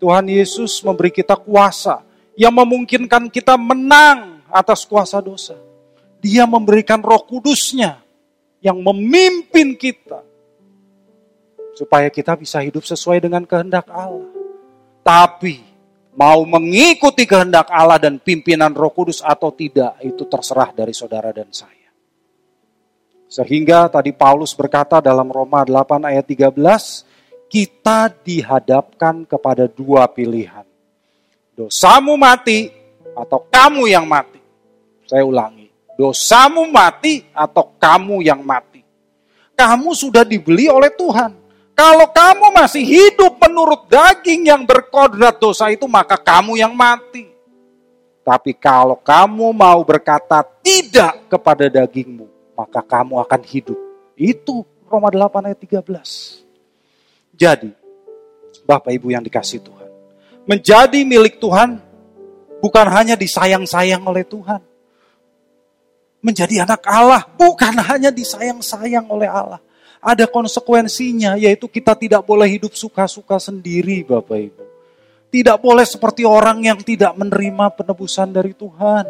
Tuhan 0.00 0.32
Yesus 0.32 0.80
memberi 0.80 1.12
kita 1.12 1.36
kuasa 1.36 2.00
yang 2.32 2.56
memungkinkan 2.56 3.28
kita 3.28 3.60
menang 3.60 4.40
atas 4.48 4.88
kuasa 4.88 5.20
dosa. 5.20 5.60
Dia 6.24 6.48
memberikan 6.48 7.04
roh 7.04 7.20
kudusnya 7.28 8.00
yang 8.64 8.80
memimpin 8.80 9.76
kita. 9.76 10.24
Supaya 11.76 12.08
kita 12.08 12.32
bisa 12.32 12.64
hidup 12.64 12.84
sesuai 12.84 13.20
dengan 13.28 13.44
kehendak 13.44 13.92
Allah. 13.92 14.24
Tapi 15.04 15.69
mau 16.20 16.44
mengikuti 16.44 17.24
kehendak 17.24 17.72
Allah 17.72 17.96
dan 17.96 18.20
pimpinan 18.20 18.76
Roh 18.76 18.92
Kudus 18.92 19.24
atau 19.24 19.48
tidak, 19.56 19.96
itu 20.04 20.28
terserah 20.28 20.68
dari 20.76 20.92
saudara 20.92 21.32
dan 21.32 21.48
saya. 21.48 21.88
Sehingga 23.24 23.88
tadi 23.88 24.12
Paulus 24.12 24.52
berkata 24.52 25.00
dalam 25.00 25.32
Roma 25.32 25.64
8 25.64 26.12
ayat 26.12 26.28
13, 26.28 27.48
kita 27.48 28.12
dihadapkan 28.20 29.24
kepada 29.24 29.64
dua 29.64 30.04
pilihan. 30.12 30.68
Dosamu 31.56 32.20
mati 32.20 32.68
atau 33.16 33.40
kamu 33.48 33.88
yang 33.88 34.04
mati. 34.04 34.44
Saya 35.08 35.24
ulangi, 35.24 35.72
dosamu 35.96 36.68
mati 36.68 37.24
atau 37.32 37.72
kamu 37.80 38.20
yang 38.20 38.44
mati. 38.44 38.84
Kamu 39.56 39.96
sudah 39.96 40.28
dibeli 40.28 40.68
oleh 40.68 40.92
Tuhan. 40.92 41.39
Kalau 41.80 42.12
kamu 42.12 42.46
masih 42.52 42.84
hidup 42.84 43.40
menurut 43.40 43.88
daging 43.88 44.52
yang 44.52 44.68
berkodrat 44.68 45.40
dosa 45.40 45.72
itu, 45.72 45.88
maka 45.88 46.20
kamu 46.20 46.60
yang 46.60 46.76
mati. 46.76 47.24
Tapi 48.20 48.52
kalau 48.52 49.00
kamu 49.00 49.48
mau 49.56 49.80
berkata 49.80 50.44
tidak 50.60 51.24
kepada 51.32 51.72
dagingmu, 51.72 52.28
maka 52.52 52.84
kamu 52.84 53.16
akan 53.24 53.40
hidup. 53.48 53.78
Itu 54.12 54.68
Roma 54.84 55.08
8 55.08 55.48
ayat 55.48 55.56
13. 55.56 56.44
Jadi, 57.32 57.72
Bapak 58.68 58.92
Ibu 58.92 59.16
yang 59.16 59.24
dikasih 59.24 59.64
Tuhan, 59.64 59.88
menjadi 60.44 61.00
milik 61.00 61.40
Tuhan 61.40 61.80
Bukan 62.60 62.86
hanya 62.92 63.16
disayang-sayang 63.16 64.04
oleh 64.04 64.22
Tuhan. 64.28 64.60
Menjadi 66.20 66.68
anak 66.68 66.84
Allah 66.84 67.24
bukan 67.40 67.80
hanya 67.80 68.12
disayang-sayang 68.12 69.08
oleh 69.08 69.24
Allah. 69.24 69.56
Ada 70.00 70.24
konsekuensinya 70.24 71.36
yaitu 71.36 71.68
kita 71.68 71.92
tidak 71.92 72.24
boleh 72.24 72.48
hidup 72.48 72.72
suka-suka 72.72 73.36
sendiri 73.36 74.00
Bapak 74.04 74.38
Ibu. 74.40 74.64
Tidak 75.30 75.56
boleh 75.62 75.86
seperti 75.86 76.26
orang 76.26 76.58
yang 76.64 76.80
tidak 76.82 77.14
menerima 77.14 77.70
penebusan 77.76 78.34
dari 78.34 78.50
Tuhan. 78.56 79.06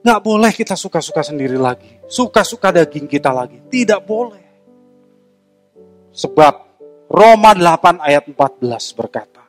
Nggak 0.00 0.20
boleh 0.22 0.52
kita 0.54 0.78
suka-suka 0.78 1.20
sendiri 1.26 1.58
lagi. 1.58 1.98
Suka-suka 2.06 2.70
daging 2.72 3.10
kita 3.10 3.34
lagi. 3.34 3.60
Tidak 3.66 4.00
boleh. 4.06 4.46
Sebab 6.14 6.54
Roma 7.12 7.52
8 7.52 8.00
ayat 8.00 8.24
14 8.24 8.98
berkata, 8.98 9.44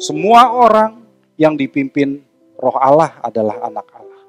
Semua 0.00 0.54
orang 0.56 1.04
yang 1.36 1.52
dipimpin 1.54 2.24
roh 2.56 2.76
Allah 2.76 3.20
adalah 3.22 3.68
anak 3.68 3.86
Allah. 3.94 4.22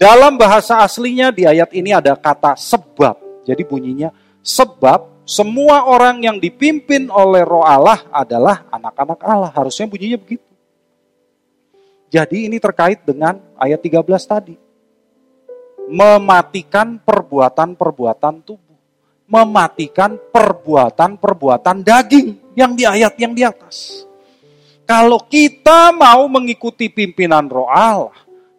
Dalam 0.00 0.40
bahasa 0.40 0.80
aslinya 0.80 1.28
di 1.28 1.44
ayat 1.44 1.70
ini 1.76 1.92
ada 1.92 2.16
kata 2.16 2.56
sebab. 2.56 3.19
Jadi 3.44 3.62
bunyinya 3.64 4.10
sebab 4.40 5.24
semua 5.28 5.86
orang 5.86 6.24
yang 6.24 6.36
dipimpin 6.42 7.06
oleh 7.12 7.44
roh 7.46 7.62
Allah 7.64 8.02
adalah 8.10 8.66
anak-anak 8.72 9.20
Allah. 9.22 9.50
Harusnya 9.54 9.86
bunyinya 9.86 10.18
begitu. 10.18 10.46
Jadi 12.10 12.50
ini 12.50 12.58
terkait 12.58 13.06
dengan 13.06 13.38
ayat 13.54 13.78
13 13.78 14.02
tadi. 14.26 14.56
Mematikan 15.90 16.98
perbuatan-perbuatan 17.02 18.34
tubuh 18.42 18.70
mematikan 19.30 20.18
perbuatan-perbuatan 20.18 21.86
daging 21.86 22.58
yang 22.58 22.74
di 22.74 22.82
ayat 22.82 23.14
yang 23.14 23.30
di 23.30 23.46
atas. 23.46 24.02
Kalau 24.82 25.22
kita 25.22 25.94
mau 25.94 26.26
mengikuti 26.26 26.90
pimpinan 26.90 27.46
roh 27.46 27.70
Allah, 27.70 28.10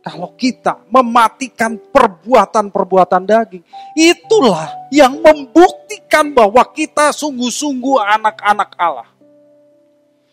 kalau 0.01 0.33
kita 0.33 0.81
mematikan 0.89 1.77
perbuatan-perbuatan 1.77 3.21
daging, 3.21 3.63
itulah 3.93 4.89
yang 4.89 5.21
membuktikan 5.21 6.33
bahwa 6.33 6.65
kita 6.73 7.13
sungguh-sungguh 7.13 8.01
anak-anak 8.01 8.73
Allah. 8.81 9.09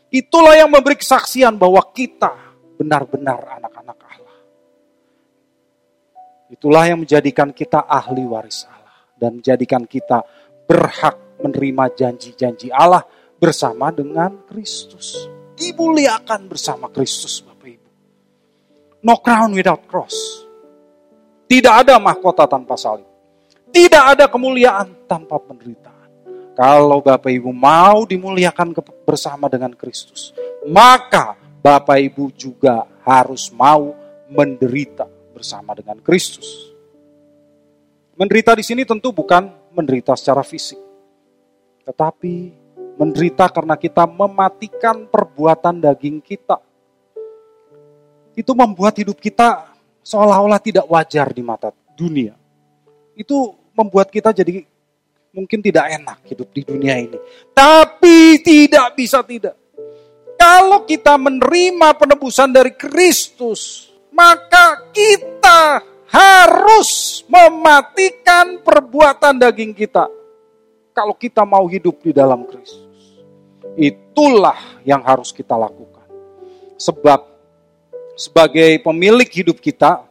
Itulah 0.08 0.56
yang 0.56 0.72
memberi 0.72 0.96
kesaksian 0.96 1.60
bahwa 1.60 1.84
kita 1.92 2.32
benar-benar 2.80 3.60
anak-anak 3.60 3.98
Allah. 4.08 4.36
Itulah 6.48 6.88
yang 6.88 7.04
menjadikan 7.04 7.52
kita 7.52 7.84
ahli 7.84 8.24
waris 8.24 8.64
Allah 8.64 8.96
dan 9.20 9.36
menjadikan 9.36 9.84
kita 9.84 10.24
berhak 10.64 11.40
menerima 11.44 11.84
janji-janji 11.92 12.72
Allah 12.72 13.04
bersama 13.36 13.92
dengan 13.92 14.48
Kristus. 14.48 15.28
Dimuliakan 15.60 16.48
bersama 16.48 16.88
Kristus. 16.88 17.47
No 19.02 19.22
crown 19.22 19.54
without 19.54 19.86
cross. 19.86 20.14
Tidak 21.48 21.70
ada 21.70 21.96
mahkota 22.02 22.44
tanpa 22.50 22.74
salib. 22.74 23.06
Tidak 23.70 24.04
ada 24.16 24.26
kemuliaan 24.26 25.06
tanpa 25.06 25.38
penderitaan. 25.38 26.10
Kalau 26.58 26.98
Bapak 26.98 27.30
Ibu 27.30 27.54
mau 27.54 28.02
dimuliakan 28.02 28.74
bersama 29.06 29.46
dengan 29.46 29.70
Kristus, 29.78 30.34
maka 30.66 31.38
Bapak 31.62 32.02
Ibu 32.02 32.34
juga 32.34 32.82
harus 33.06 33.54
mau 33.54 33.94
menderita 34.26 35.06
bersama 35.30 35.72
dengan 35.78 36.02
Kristus. 36.02 36.74
Menderita 38.18 38.58
di 38.58 38.66
sini 38.66 38.82
tentu 38.82 39.14
bukan 39.14 39.46
menderita 39.70 40.18
secara 40.18 40.42
fisik, 40.42 40.82
tetapi 41.86 42.50
menderita 42.98 43.46
karena 43.46 43.78
kita 43.78 44.04
mematikan 44.10 45.06
perbuatan 45.06 45.78
daging 45.78 46.18
kita. 46.18 46.58
Itu 48.38 48.54
membuat 48.54 48.94
hidup 49.02 49.18
kita 49.18 49.74
seolah-olah 50.06 50.62
tidak 50.62 50.86
wajar 50.86 51.34
di 51.34 51.42
mata 51.42 51.74
dunia. 51.98 52.38
Itu 53.18 53.58
membuat 53.74 54.14
kita 54.14 54.30
jadi 54.30 54.62
mungkin 55.34 55.58
tidak 55.58 55.90
enak 55.90 56.22
hidup 56.30 56.46
di 56.54 56.62
dunia 56.62 57.02
ini. 57.02 57.18
Tapi 57.50 58.38
tidak 58.46 58.94
bisa 58.94 59.26
tidak. 59.26 59.58
Kalau 60.38 60.86
kita 60.86 61.18
menerima 61.18 61.98
penebusan 61.98 62.54
dari 62.54 62.70
Kristus, 62.78 63.90
maka 64.14 64.86
kita 64.94 65.82
harus 66.06 67.22
mematikan 67.26 68.62
perbuatan 68.62 69.34
daging 69.34 69.74
kita. 69.74 70.06
Kalau 70.94 71.14
kita 71.18 71.42
mau 71.42 71.66
hidup 71.66 71.98
di 72.06 72.14
dalam 72.14 72.46
Kristus. 72.46 72.86
Itulah 73.78 74.82
yang 74.82 75.02
harus 75.02 75.30
kita 75.30 75.54
lakukan. 75.54 76.06
Sebab 76.78 77.37
sebagai 78.18 78.82
pemilik 78.82 79.30
hidup 79.30 79.62
kita, 79.62 80.02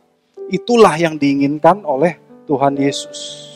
itulah 0.48 0.96
yang 0.96 1.20
diinginkan 1.20 1.84
oleh 1.84 2.16
Tuhan 2.48 2.80
Yesus. 2.80 3.52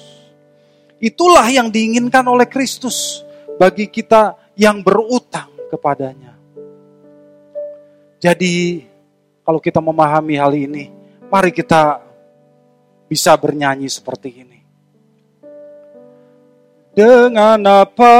Itulah 0.99 1.47
yang 1.47 1.71
diinginkan 1.71 2.27
oleh 2.27 2.45
Kristus 2.45 3.23
bagi 3.55 3.87
kita 3.87 4.35
yang 4.59 4.83
berutang 4.83 5.49
kepadanya. 5.71 6.35
Jadi, 8.21 8.85
kalau 9.41 9.57
kita 9.57 9.81
memahami 9.81 10.35
hal 10.37 10.53
ini, 10.53 10.93
mari 11.31 11.49
kita 11.49 12.03
bisa 13.07 13.33
bernyanyi 13.39 13.89
seperti 13.89 14.29
ini. 14.45 14.59
Dengan 16.91 17.87
apa 17.87 18.15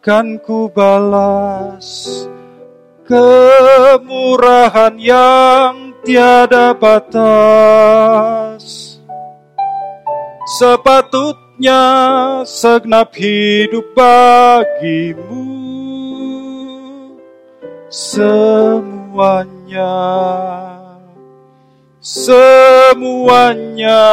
kan 0.00 0.40
ku 0.40 0.72
balas 0.72 2.24
kemurahan 3.10 4.94
yang 4.94 5.98
tiada 6.06 6.70
batas? 6.78 8.62
Sepatutnya 10.62 11.82
segenap 12.46 13.10
hidup 13.18 13.90
bagimu 13.98 15.50
semuanya 17.90 19.98
semuanya 21.98 24.06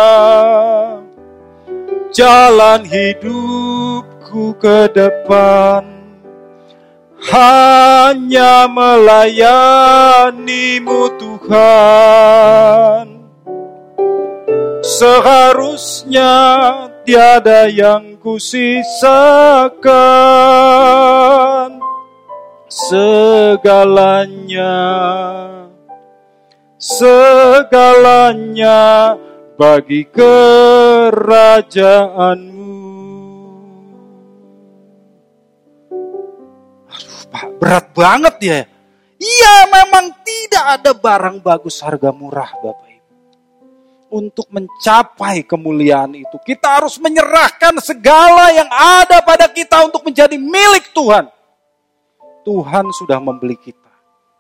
jalan 2.09 2.81
hidupku 2.89 4.57
ke 4.57 4.89
depan 4.97 5.96
hanya 7.27 8.71
melayanimu 8.71 10.39
Tuhan 11.19 13.27
seharusnya 14.79 16.31
tiada 17.03 17.67
yang 17.67 18.15
kusisakan 18.23 19.03
segalanya 22.71 24.79
segalanya 26.79 28.79
bagi 29.57 30.05
kerajaanmu. 30.13 32.56
Pak, 37.27 37.45
berat 37.59 37.85
banget 37.91 38.35
ya. 38.39 38.59
Iya, 39.17 39.55
memang 39.67 40.13
tidak 40.21 40.65
ada 40.77 40.91
barang 40.93 41.37
bagus 41.41 41.81
harga 41.81 42.13
murah, 42.13 42.53
Bapak 42.61 42.87
Ibu. 42.87 43.13
Untuk 44.07 44.47
mencapai 44.53 45.43
kemuliaan 45.43 46.15
itu, 46.15 46.37
kita 46.45 46.79
harus 46.79 46.95
menyerahkan 47.01 47.75
segala 47.83 48.53
yang 48.55 48.69
ada 48.71 49.19
pada 49.25 49.51
kita 49.51 49.83
untuk 49.83 50.05
menjadi 50.07 50.39
milik 50.39 50.95
Tuhan. 50.95 51.27
Tuhan 52.47 52.85
sudah 52.95 53.19
membeli 53.19 53.59
kita. 53.59 53.91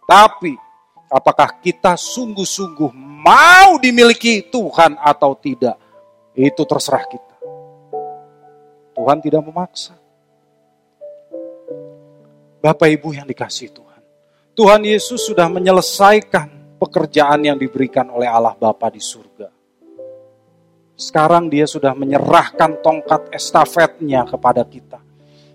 Tapi 0.07 0.55
Apakah 1.07 1.63
kita 1.63 1.95
sungguh-sungguh 1.95 2.91
mau 3.23 3.79
dimiliki 3.79 4.43
Tuhan 4.51 4.99
atau 4.99 5.39
tidak? 5.39 5.79
Itu 6.35 6.67
terserah 6.67 7.07
kita. 7.07 7.35
Tuhan 8.91 9.23
tidak 9.23 9.41
memaksa. 9.47 9.95
Bapak 12.67 12.91
Ibu 12.91 13.15
yang 13.15 13.23
dikasih 13.23 13.71
Tuhan. 13.71 14.01
Tuhan 14.51 14.83
Yesus 14.83 15.23
sudah 15.23 15.47
menyelesaikan 15.47 16.75
pekerjaan 16.75 17.47
yang 17.47 17.55
diberikan 17.55 18.11
oleh 18.11 18.27
Allah 18.27 18.59
Bapa 18.59 18.91
di 18.91 18.99
surga. 18.99 19.47
Sekarang 20.99 21.47
dia 21.47 21.63
sudah 21.63 21.95
menyerahkan 21.95 22.83
tongkat 22.83 23.31
estafetnya 23.31 24.27
kepada 24.27 24.67
kita. 24.67 24.99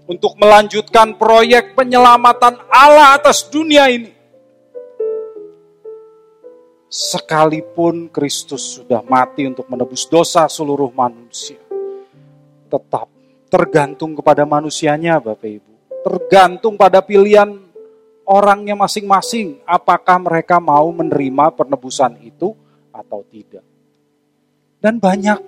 Untuk 0.08 0.40
melanjutkan 0.40 1.20
proyek 1.20 1.76
penyelamatan 1.76 2.56
Allah 2.72 3.20
atas 3.20 3.44
dunia 3.44 3.92
ini 3.92 4.16
sekalipun 6.88 8.08
Kristus 8.08 8.80
sudah 8.80 9.04
mati 9.04 9.44
untuk 9.44 9.68
menebus 9.68 10.08
dosa 10.08 10.48
seluruh 10.48 10.88
manusia, 10.96 11.60
tetap 12.72 13.04
tergantung 13.52 14.16
kepada 14.16 14.48
manusianya, 14.48 15.20
Bapak 15.20 15.60
Ibu. 15.60 15.71
Tergantung 16.02 16.74
pada 16.74 16.98
pilihan 16.98 17.62
orangnya 18.26 18.74
masing-masing 18.78 19.62
apakah 19.66 20.18
mereka 20.18 20.58
mau 20.58 20.90
menerima 20.90 21.54
penebusan 21.54 22.18
itu 22.22 22.54
atau 22.90 23.22
tidak. 23.30 23.62
Dan 24.82 24.98
banyak, 24.98 25.38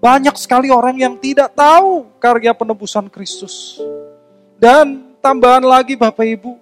banyak 0.00 0.36
sekali 0.40 0.72
orang 0.72 0.96
yang 0.96 1.14
tidak 1.20 1.52
tahu 1.52 2.08
karya 2.16 2.56
penebusan 2.56 3.12
Kristus. 3.12 3.76
Dan 4.56 5.18
tambahan 5.20 5.66
lagi 5.66 5.92
Bapak 5.92 6.24
Ibu, 6.24 6.52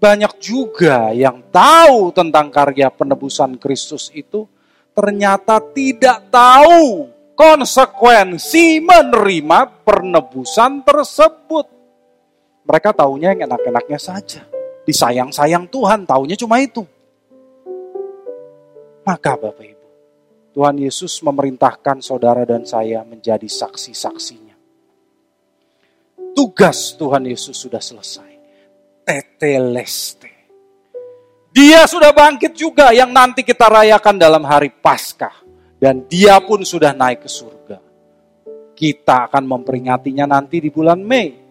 banyak 0.00 0.32
juga 0.40 1.12
yang 1.12 1.44
tahu 1.52 2.12
tentang 2.16 2.48
karya 2.48 2.88
penebusan 2.88 3.60
Kristus 3.60 4.08
itu, 4.16 4.48
ternyata 4.96 5.60
tidak 5.60 6.32
tahu 6.32 7.12
konsekuensi 7.34 8.78
menerima 8.80 9.82
penebusan 9.82 10.86
tersebut. 10.86 11.73
Mereka 12.64 12.96
tahunya 12.96 13.36
yang 13.36 13.48
enak-enaknya 13.48 14.00
saja. 14.00 14.42
Disayang-sayang 14.84 15.68
Tuhan, 15.68 16.04
tahunya 16.08 16.36
cuma 16.36 16.60
itu. 16.60 16.84
Maka 19.04 19.36
Bapak 19.36 19.64
Ibu, 19.68 19.86
Tuhan 20.56 20.76
Yesus 20.80 21.20
memerintahkan 21.20 22.00
saudara 22.00 22.48
dan 22.48 22.64
saya 22.64 23.04
menjadi 23.04 23.44
saksi-saksinya. 23.44 24.56
Tugas 26.32 26.96
Tuhan 26.96 27.28
Yesus 27.28 27.54
sudah 27.54 27.84
selesai. 27.84 28.32
Teteleste. 29.04 30.32
Dia 31.54 31.86
sudah 31.86 32.10
bangkit 32.10 32.56
juga 32.56 32.90
yang 32.90 33.14
nanti 33.14 33.46
kita 33.46 33.70
rayakan 33.70 34.18
dalam 34.18 34.42
hari 34.42 34.74
Paskah 34.74 35.44
dan 35.78 36.08
dia 36.08 36.40
pun 36.40 36.64
sudah 36.64 36.90
naik 36.96 37.22
ke 37.22 37.30
surga. 37.30 37.78
Kita 38.74 39.30
akan 39.30 39.44
memperingatinya 39.46 40.26
nanti 40.26 40.58
di 40.64 40.72
bulan 40.72 40.98
Mei. 40.98 41.43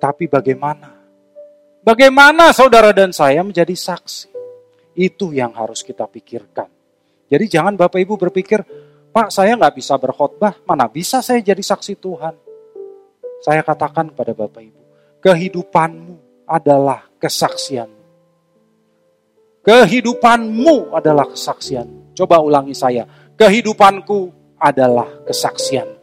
Tapi 0.00 0.24
bagaimana? 0.26 0.96
Bagaimana 1.84 2.56
saudara 2.56 2.90
dan 2.96 3.12
saya 3.12 3.44
menjadi 3.44 3.76
saksi? 3.76 4.32
Itu 4.96 5.30
yang 5.36 5.52
harus 5.52 5.84
kita 5.84 6.08
pikirkan. 6.08 6.66
Jadi 7.30 7.44
jangan 7.46 7.78
Bapak 7.78 8.00
Ibu 8.00 8.16
berpikir, 8.16 8.64
Pak 9.12 9.28
saya 9.30 9.54
nggak 9.54 9.76
bisa 9.76 9.94
berkhotbah, 10.00 10.58
mana 10.66 10.88
bisa 10.90 11.20
saya 11.20 11.38
jadi 11.44 11.60
saksi 11.60 12.00
Tuhan. 12.00 12.34
Saya 13.44 13.60
katakan 13.62 14.10
kepada 14.10 14.32
Bapak 14.34 14.60
Ibu, 14.64 14.80
kehidupanmu 15.22 16.44
adalah 16.48 17.06
kesaksianmu. 17.20 18.00
Kehidupanmu 19.60 20.96
adalah 20.96 21.28
kesaksian. 21.28 22.16
Coba 22.16 22.40
ulangi 22.40 22.72
saya. 22.72 23.04
Kehidupanku 23.36 24.32
adalah 24.56 25.08
kesaksianku. 25.28 25.99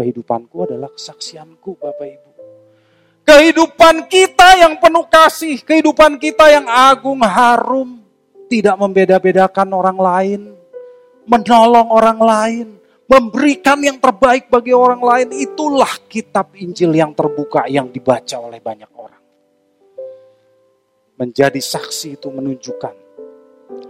Kehidupanku 0.00 0.64
adalah 0.64 0.88
kesaksianku 0.88 1.76
Bapak 1.76 2.08
Ibu. 2.08 2.30
Kehidupan 3.28 4.08
kita 4.08 4.56
yang 4.56 4.80
penuh 4.80 5.04
kasih, 5.12 5.60
kehidupan 5.60 6.16
kita 6.16 6.48
yang 6.48 6.64
agung, 6.64 7.20
harum, 7.20 8.00
tidak 8.48 8.80
membeda-bedakan 8.80 9.68
orang 9.76 9.98
lain, 10.00 10.40
menolong 11.28 11.92
orang 11.92 12.16
lain, 12.16 12.66
memberikan 13.04 13.76
yang 13.84 14.00
terbaik 14.00 14.48
bagi 14.48 14.72
orang 14.72 15.04
lain, 15.04 15.28
itulah 15.36 16.00
kitab 16.08 16.56
Injil 16.56 16.96
yang 16.96 17.12
terbuka 17.12 17.68
yang 17.68 17.92
dibaca 17.92 18.40
oleh 18.40 18.58
banyak 18.58 18.88
orang 18.96 19.20
menjadi 21.20 21.60
saksi 21.60 22.16
itu 22.16 22.32
menunjukkan 22.32 22.96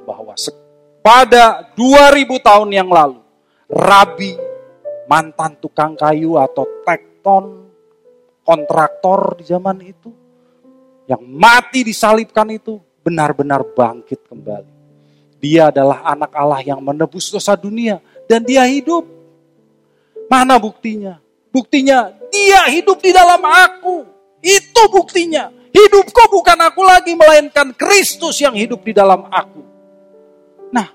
bahwa 0.03 0.35
pada 0.99 1.71
2000 1.79 2.27
tahun 2.43 2.71
yang 2.75 2.91
lalu, 2.91 3.23
rabi, 3.71 4.35
mantan 5.11 5.59
tukang 5.59 5.99
kayu 5.99 6.39
atau 6.39 6.63
tekton, 6.87 7.67
kontraktor 8.47 9.35
di 9.43 9.45
zaman 9.51 9.83
itu, 9.83 10.15
yang 11.11 11.27
mati 11.27 11.83
disalibkan 11.83 12.47
itu 12.55 12.79
benar-benar 13.03 13.67
bangkit 13.75 14.23
kembali. 14.31 14.79
Dia 15.43 15.75
adalah 15.75 16.07
anak 16.07 16.31
Allah 16.31 16.63
yang 16.63 16.79
menebus 16.79 17.27
dosa 17.27 17.59
dunia 17.59 17.99
dan 18.31 18.47
dia 18.47 18.63
hidup. 18.71 19.03
Mana 20.31 20.63
buktinya? 20.63 21.19
Buktinya 21.51 22.15
dia 22.31 22.71
hidup 22.71 23.03
di 23.03 23.11
dalam 23.11 23.43
aku. 23.43 24.07
Itu 24.39 24.87
buktinya. 24.95 25.51
Hidupku 25.71 26.23
bukan 26.31 26.59
aku 26.67 26.83
lagi, 26.87 27.15
melainkan 27.15 27.75
Kristus 27.75 28.39
yang 28.43 28.55
hidup 28.55 28.83
di 28.83 28.95
dalam 28.95 29.27
aku. 29.27 29.63
Nah, 30.71 30.91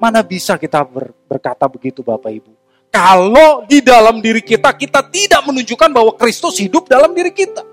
mana 0.00 0.20
bisa 0.24 0.56
kita 0.56 0.84
ber, 0.84 1.12
berkata 1.28 1.68
begitu 1.68 2.00
Bapak 2.00 2.32
Ibu? 2.32 2.61
Kalau 2.92 3.64
di 3.64 3.80
dalam 3.80 4.20
diri 4.20 4.44
kita, 4.44 4.76
kita 4.76 5.00
tidak 5.08 5.40
menunjukkan 5.48 5.88
bahwa 5.88 6.12
Kristus 6.12 6.60
hidup 6.60 6.92
dalam 6.92 7.16
diri 7.16 7.32
kita. 7.32 7.64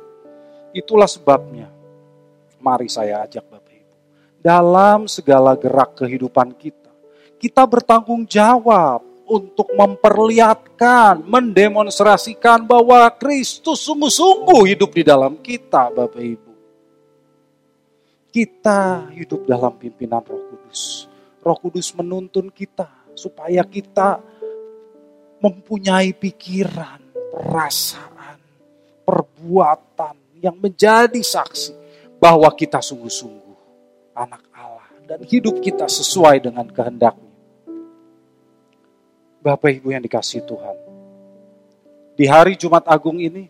Itulah 0.72 1.11
sebabnya. 1.11 1.67
Mari 2.63 2.88
saya 2.88 3.28
ajak 3.28 3.43
Bapak 3.51 3.76
Ibu. 3.76 3.95
Dalam 4.39 5.11
segala 5.11 5.59
gerak 5.59 5.99
kehidupan 5.99 6.55
kita, 6.55 6.88
kita 7.36 7.67
bertanggung 7.67 8.24
jawab 8.24 9.03
untuk 9.28 9.67
memperlihatkan, 9.76 11.20
mendemonstrasikan 11.28 12.63
bahwa 12.63 13.03
Kristus 13.20 13.84
sungguh-sungguh 13.84 14.72
hidup 14.72 14.95
di 14.95 15.03
dalam 15.03 15.36
kita, 15.36 15.91
Bapak 15.91 16.24
Ibu. 16.24 16.51
Kita 18.32 19.11
hidup 19.11 19.43
dalam 19.43 19.76
pimpinan 19.76 20.24
Roh 20.24 20.47
Kudus. 20.47 21.11
Roh 21.43 21.59
Kudus 21.59 21.91
menuntun 21.91 22.47
kita 22.47 22.88
supaya 23.20 23.67
kita 23.67 24.24
mempunyai 25.40 26.12
pikiran, 26.12 27.00
perasaan, 27.32 28.38
perbuatan 29.08 30.16
yang 30.40 30.56
menjadi 30.60 31.20
saksi 31.20 31.76
bahwa 32.20 32.52
kita 32.56 32.84
sungguh-sungguh 32.84 33.58
anak 34.16 34.44
Allah 34.52 34.88
dan 35.08 35.20
hidup 35.24 35.64
kita 35.64 35.88
sesuai 35.88 36.44
dengan 36.44 36.68
kehendaknya. 36.68 37.32
Bapak 39.40 39.72
Ibu 39.80 39.96
yang 39.96 40.04
dikasih 40.04 40.44
Tuhan. 40.44 40.78
Di 42.20 42.28
hari 42.28 42.60
Jumat 42.60 42.84
Agung 42.92 43.16
ini, 43.24 43.48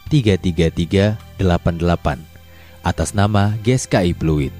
33388 0.05 2.21
atas 2.85 3.17
nama 3.17 3.57
GSKI 3.65 4.13
Fluid. 4.13 4.53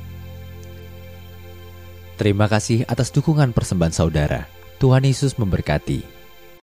Terima 2.17 2.49
kasih 2.49 2.89
atas 2.89 3.11
dukungan 3.11 3.51
persembahan 3.53 3.93
saudara. 3.93 4.47
Tuhan 4.81 5.05
Yesus 5.05 5.37
memberkati. 5.37 6.14